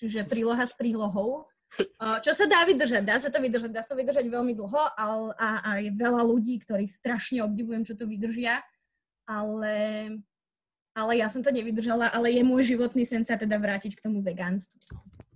čiže 0.00 0.24
príloha 0.24 0.64
s 0.64 0.72
prílohou. 0.72 1.44
Čo 2.24 2.32
sa 2.32 2.48
dá 2.48 2.64
vydržať? 2.64 3.04
Dá 3.04 3.20
sa 3.20 3.28
to 3.28 3.44
vydržať, 3.44 3.68
dá 3.68 3.84
sa 3.84 3.92
to 3.92 4.00
vydržať 4.00 4.24
veľmi 4.24 4.56
dlho 4.56 4.82
ale, 4.96 5.36
a, 5.36 5.48
a 5.60 5.70
je 5.84 5.92
veľa 5.92 6.24
ľudí, 6.24 6.56
ktorých 6.64 6.88
strašne 6.88 7.44
obdivujem, 7.44 7.84
čo 7.84 7.92
to 7.92 8.08
vydržia, 8.08 8.64
ale, 9.28 9.76
ale 10.96 11.12
ja 11.20 11.28
som 11.28 11.44
to 11.44 11.52
nevydržala, 11.52 12.08
ale 12.08 12.32
je 12.32 12.40
môj 12.40 12.72
životný 12.72 13.04
sen 13.04 13.20
sa 13.20 13.36
teda 13.36 13.60
vrátiť 13.60 13.92
k 13.92 14.02
tomu 14.08 14.24
vegánstvu. 14.24 14.80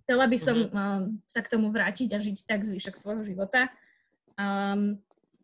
Chcela 0.09 0.25
by 0.27 0.39
som 0.41 0.57
Mhm. 0.57 0.73
um, 0.73 1.03
sa 1.29 1.45
k 1.45 1.53
tomu 1.53 1.69
vrátiť 1.69 2.17
a 2.17 2.19
žiť 2.19 2.49
tak 2.49 2.65
zvyšok 2.65 2.97
svojho 2.97 3.23
života, 3.23 3.71
um, 4.41 4.97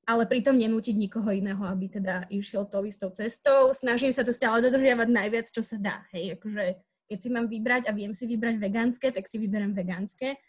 ale 0.08 0.24
pritom 0.24 0.56
nenútiť 0.56 0.96
nikoho 0.96 1.28
iného, 1.28 1.60
aby 1.68 1.92
teda 1.92 2.24
išiel 2.32 2.64
tou 2.64 2.82
istou 2.88 3.12
cestou. 3.12 3.76
Snažím 3.76 4.08
sa 4.08 4.24
to 4.24 4.32
stále 4.32 4.64
dodržiavať 4.64 5.08
najviac, 5.12 5.46
čo 5.52 5.60
sa 5.60 5.76
dá. 5.76 6.08
Hej, 6.16 6.40
akože 6.40 6.80
keď 7.12 7.18
si 7.20 7.28
mám 7.28 7.46
vybrať 7.46 7.88
a 7.88 7.92
viem 7.92 8.16
si 8.16 8.24
vybrať 8.24 8.56
vegánske, 8.56 9.12
tak 9.12 9.28
si 9.28 9.36
vyberiem 9.36 9.76
vegánske 9.76 10.40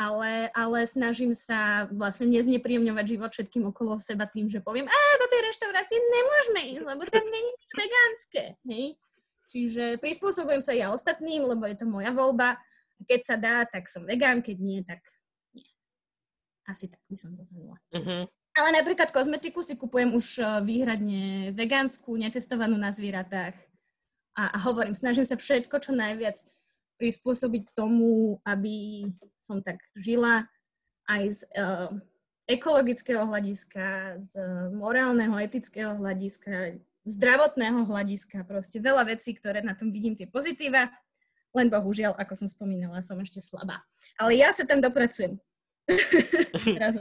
ale, 0.00 0.48
ale 0.56 0.88
snažím 0.88 1.36
sa 1.36 1.84
vlastne 1.92 2.32
neznepríjemňovať 2.32 3.04
život 3.04 3.30
všetkým 3.36 3.68
okolo 3.68 4.00
seba 4.00 4.24
tým, 4.24 4.48
že 4.48 4.64
poviem, 4.64 4.88
a 4.88 4.98
do 5.20 5.26
tej 5.28 5.40
reštaurácie 5.44 5.98
nemôžeme 6.00 6.60
ísť, 6.72 6.84
lebo 6.88 7.02
tam 7.04 7.26
není 7.28 7.50
nič 7.52 7.70
vegánske. 7.76 8.42
Hej? 8.64 8.84
Čiže 9.52 9.84
prispôsobujem 10.00 10.64
sa 10.64 10.72
ja 10.72 10.88
ostatným, 10.88 11.44
lebo 11.44 11.68
je 11.68 11.76
to 11.76 11.84
moja 11.84 12.16
voľba. 12.16 12.56
Keď 13.04 13.20
sa 13.20 13.36
dá, 13.36 13.68
tak 13.68 13.92
som 13.92 14.08
vegán, 14.08 14.40
keď 14.40 14.56
nie, 14.56 14.80
tak 14.80 15.04
nie. 15.52 15.68
Asi 16.64 16.88
tak 16.88 17.04
by 17.04 17.16
som 17.20 17.36
to 17.36 17.44
zhrnula. 17.44 17.76
Mhm. 17.92 18.24
Ale 18.56 18.68
napríklad 18.74 19.14
kozmetiku 19.14 19.60
si 19.62 19.76
kupujem 19.76 20.16
už 20.16 20.40
eh, 20.40 20.48
výhradne 20.64 21.52
vegánsku, 21.52 22.16
netestovanú 22.16 22.80
na 22.80 22.88
zvieratách. 22.88 23.52
A, 24.32 24.56
a 24.56 24.58
hovorím, 24.64 24.96
snažím 24.96 25.28
sa 25.28 25.36
všetko 25.36 25.76
čo 25.82 25.92
najviac 25.92 26.40
prispôsobiť 26.96 27.72
tomu, 27.72 28.38
aby 28.44 29.08
som 29.50 29.58
tak 29.58 29.82
žila 29.98 30.46
aj 31.10 31.22
z 31.26 31.40
uh, 31.58 31.90
ekologického 32.46 33.26
hľadiska, 33.26 34.14
z 34.22 34.32
morálneho, 34.70 35.34
etického 35.42 35.98
hľadiska, 35.98 36.78
zdravotného 37.02 37.82
hľadiska, 37.82 38.46
proste 38.46 38.78
veľa 38.78 39.10
vecí, 39.10 39.34
ktoré 39.34 39.66
na 39.66 39.74
tom 39.74 39.90
vidím 39.90 40.14
tie 40.14 40.30
pozitíva, 40.30 40.86
len 41.50 41.66
bohužiaľ, 41.66 42.14
ako 42.14 42.46
som 42.46 42.48
spomínala, 42.50 43.02
som 43.02 43.18
ešte 43.18 43.42
slabá. 43.42 43.82
Ale 44.14 44.38
ja 44.38 44.54
sa 44.54 44.62
tam 44.62 44.78
dopracujem. 44.78 45.34
Teraz. 46.78 46.94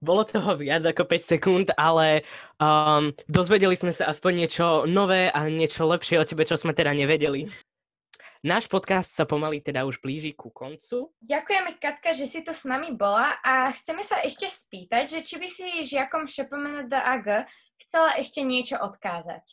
Bolo 0.00 0.24
toho 0.24 0.56
viac 0.56 0.86
ako 0.86 1.02
5 1.04 1.32
sekúnd, 1.36 1.66
ale 1.76 2.24
um, 2.56 3.12
dozvedeli 3.26 3.74
sme 3.74 3.92
sa 3.92 4.08
aspoň 4.08 4.32
niečo 4.46 4.66
nové 4.86 5.28
a 5.28 5.44
niečo 5.50 5.84
lepšie 5.84 6.22
o 6.22 6.24
tebe, 6.24 6.46
čo 6.46 6.56
sme 6.56 6.72
teda 6.72 6.94
nevedeli. 6.94 7.50
Náš 8.40 8.72
podcast 8.72 9.12
sa 9.12 9.28
pomaly 9.28 9.60
teda 9.60 9.84
už 9.84 10.00
blíži 10.00 10.32
ku 10.32 10.48
koncu. 10.48 11.12
Ďakujeme, 11.20 11.76
Katka, 11.76 12.16
že 12.16 12.24
si 12.24 12.40
tu 12.40 12.56
s 12.56 12.64
nami 12.64 12.96
bola 12.96 13.36
a 13.44 13.68
chceme 13.68 14.00
sa 14.00 14.16
ešte 14.24 14.48
spýtať, 14.48 15.12
že 15.12 15.20
či 15.20 15.36
by 15.36 15.44
si 15.44 15.68
žiakom 15.84 16.24
ŠPMNDAG 16.24 17.44
chcela 17.84 18.16
ešte 18.16 18.40
niečo 18.40 18.80
odkázať. 18.80 19.44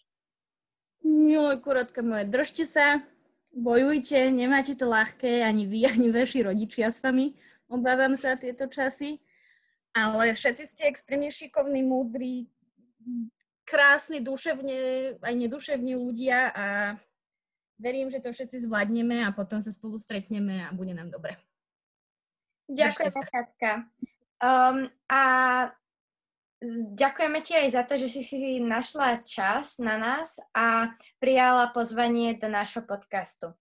No, 1.04 1.52
akurátka 1.52 2.00
moje, 2.00 2.32
držte 2.32 2.64
sa, 2.64 3.04
bojujte, 3.52 4.32
nemáte 4.32 4.72
to 4.72 4.88
ľahké, 4.88 5.44
ani 5.44 5.68
vy, 5.68 5.84
ani 5.92 6.08
vaši 6.08 6.48
rodičia 6.48 6.88
s 6.88 7.04
vami. 7.04 7.36
Obávam 7.68 8.16
sa 8.16 8.40
tieto 8.40 8.72
časy. 8.72 9.20
Ale 9.92 10.32
všetci 10.32 10.64
ste 10.64 10.88
extrémne 10.88 11.28
šikovní, 11.28 11.84
múdri, 11.84 12.48
krásni, 13.68 14.24
duševne, 14.24 15.20
aj 15.20 15.34
neduševní 15.36 15.92
ľudia 16.00 16.56
a 16.56 16.66
verím, 17.78 18.10
že 18.10 18.22
to 18.22 18.34
všetci 18.34 18.68
zvládneme 18.68 19.26
a 19.26 19.34
potom 19.34 19.62
sa 19.62 19.70
spolu 19.70 19.98
stretneme 20.02 20.66
a 20.66 20.74
bude 20.74 20.94
nám 20.94 21.14
dobre. 21.14 21.38
Sa. 22.68 23.24
Katka. 23.24 23.88
Um, 24.44 24.92
a 25.08 25.22
ďakujeme 26.94 27.40
ti 27.42 27.56
aj 27.56 27.68
za 27.74 27.84
to, 27.88 27.96
že 27.96 28.08
si 28.12 28.22
si 28.28 28.38
našla 28.60 29.24
čas 29.24 29.80
na 29.80 29.96
nás 29.96 30.42
a 30.52 30.92
prijala 31.22 31.72
pozvanie 31.72 32.36
do 32.36 32.52
nášho 32.52 32.84
podcastu. 32.84 33.56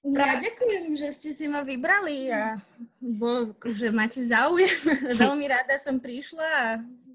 Ja 0.00 0.40
ďakujem, 0.40 0.96
že 0.96 1.12
ste 1.12 1.30
si 1.36 1.44
ma 1.44 1.60
vybrali 1.60 2.32
a 2.32 2.56
bo, 3.00 3.52
že 3.68 3.92
máte 3.92 4.24
záujem. 4.24 4.72
veľmi 5.24 5.44
rada 5.44 5.76
som 5.76 6.00
prišla 6.00 6.48
a 6.48 6.66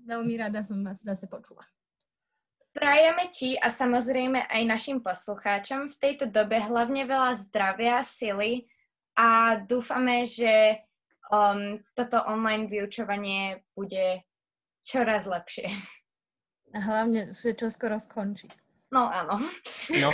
veľmi 0.06 0.34
rada 0.38 0.62
som 0.62 0.78
vás 0.86 1.02
zase 1.02 1.26
počula. 1.26 1.66
Prajeme 2.76 3.32
ti 3.32 3.56
a 3.56 3.72
samozrejme 3.72 4.52
aj 4.52 4.62
našim 4.68 5.00
poslucháčom 5.00 5.88
v 5.88 5.96
tejto 5.96 6.28
dobe 6.28 6.60
hlavne 6.60 7.08
veľa 7.08 7.32
zdravia, 7.48 8.04
sily 8.04 8.68
a 9.16 9.56
dúfame, 9.64 10.28
že 10.28 10.84
um, 11.32 11.80
toto 11.96 12.20
online 12.28 12.68
vyučovanie 12.68 13.64
bude 13.80 14.28
čoraz 14.84 15.24
lepšie. 15.24 15.72
A 16.76 16.84
hlavne 16.84 17.32
sa 17.32 17.56
čo 17.56 17.72
skoro 17.72 17.96
skončí. 17.96 18.52
No 18.92 19.08
áno. 19.08 19.40
No. 19.96 20.10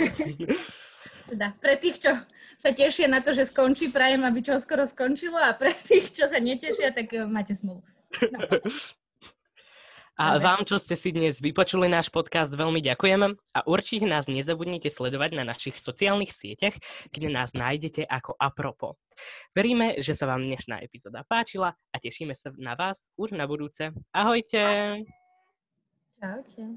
Teda 1.34 1.50
pre 1.58 1.74
tých, 1.82 1.98
čo 1.98 2.14
sa 2.54 2.70
tešia 2.70 3.10
na 3.10 3.18
to, 3.18 3.34
že 3.34 3.50
skončí, 3.50 3.90
prajem, 3.90 4.22
aby 4.22 4.38
čo 4.38 4.54
skoro 4.62 4.86
skončilo 4.86 5.34
a 5.34 5.50
pre 5.58 5.74
tých, 5.74 6.14
čo 6.14 6.30
sa 6.30 6.38
netešia, 6.38 6.94
tak 6.94 7.10
eh, 7.10 7.26
máte 7.26 7.58
smolu. 7.58 7.82
No. 8.30 8.38
A 10.20 10.36
vám, 10.36 10.68
čo 10.68 10.76
ste 10.76 10.92
si 10.92 11.08
dnes 11.08 11.40
vypočuli 11.40 11.88
náš 11.88 12.12
podcast, 12.12 12.52
veľmi 12.52 12.84
ďakujeme 12.84 13.32
a 13.32 13.58
určite 13.64 14.04
nás 14.04 14.28
nezabudnite 14.28 14.92
sledovať 14.92 15.40
na 15.40 15.44
našich 15.48 15.80
sociálnych 15.80 16.36
sieťach, 16.36 16.76
kde 17.08 17.32
nás 17.32 17.56
nájdete 17.56 18.04
ako 18.04 18.36
Apropo. 18.36 19.00
Veríme, 19.56 20.04
že 20.04 20.12
sa 20.12 20.28
vám 20.28 20.44
dnešná 20.44 20.84
epizóda 20.84 21.24
páčila 21.24 21.72
a 21.72 21.96
tešíme 21.96 22.36
sa 22.36 22.52
na 22.60 22.76
vás 22.76 23.08
už 23.16 23.32
na 23.32 23.48
budúce. 23.48 23.88
Ahojte! 24.12 25.00
Čaute. 26.12 26.76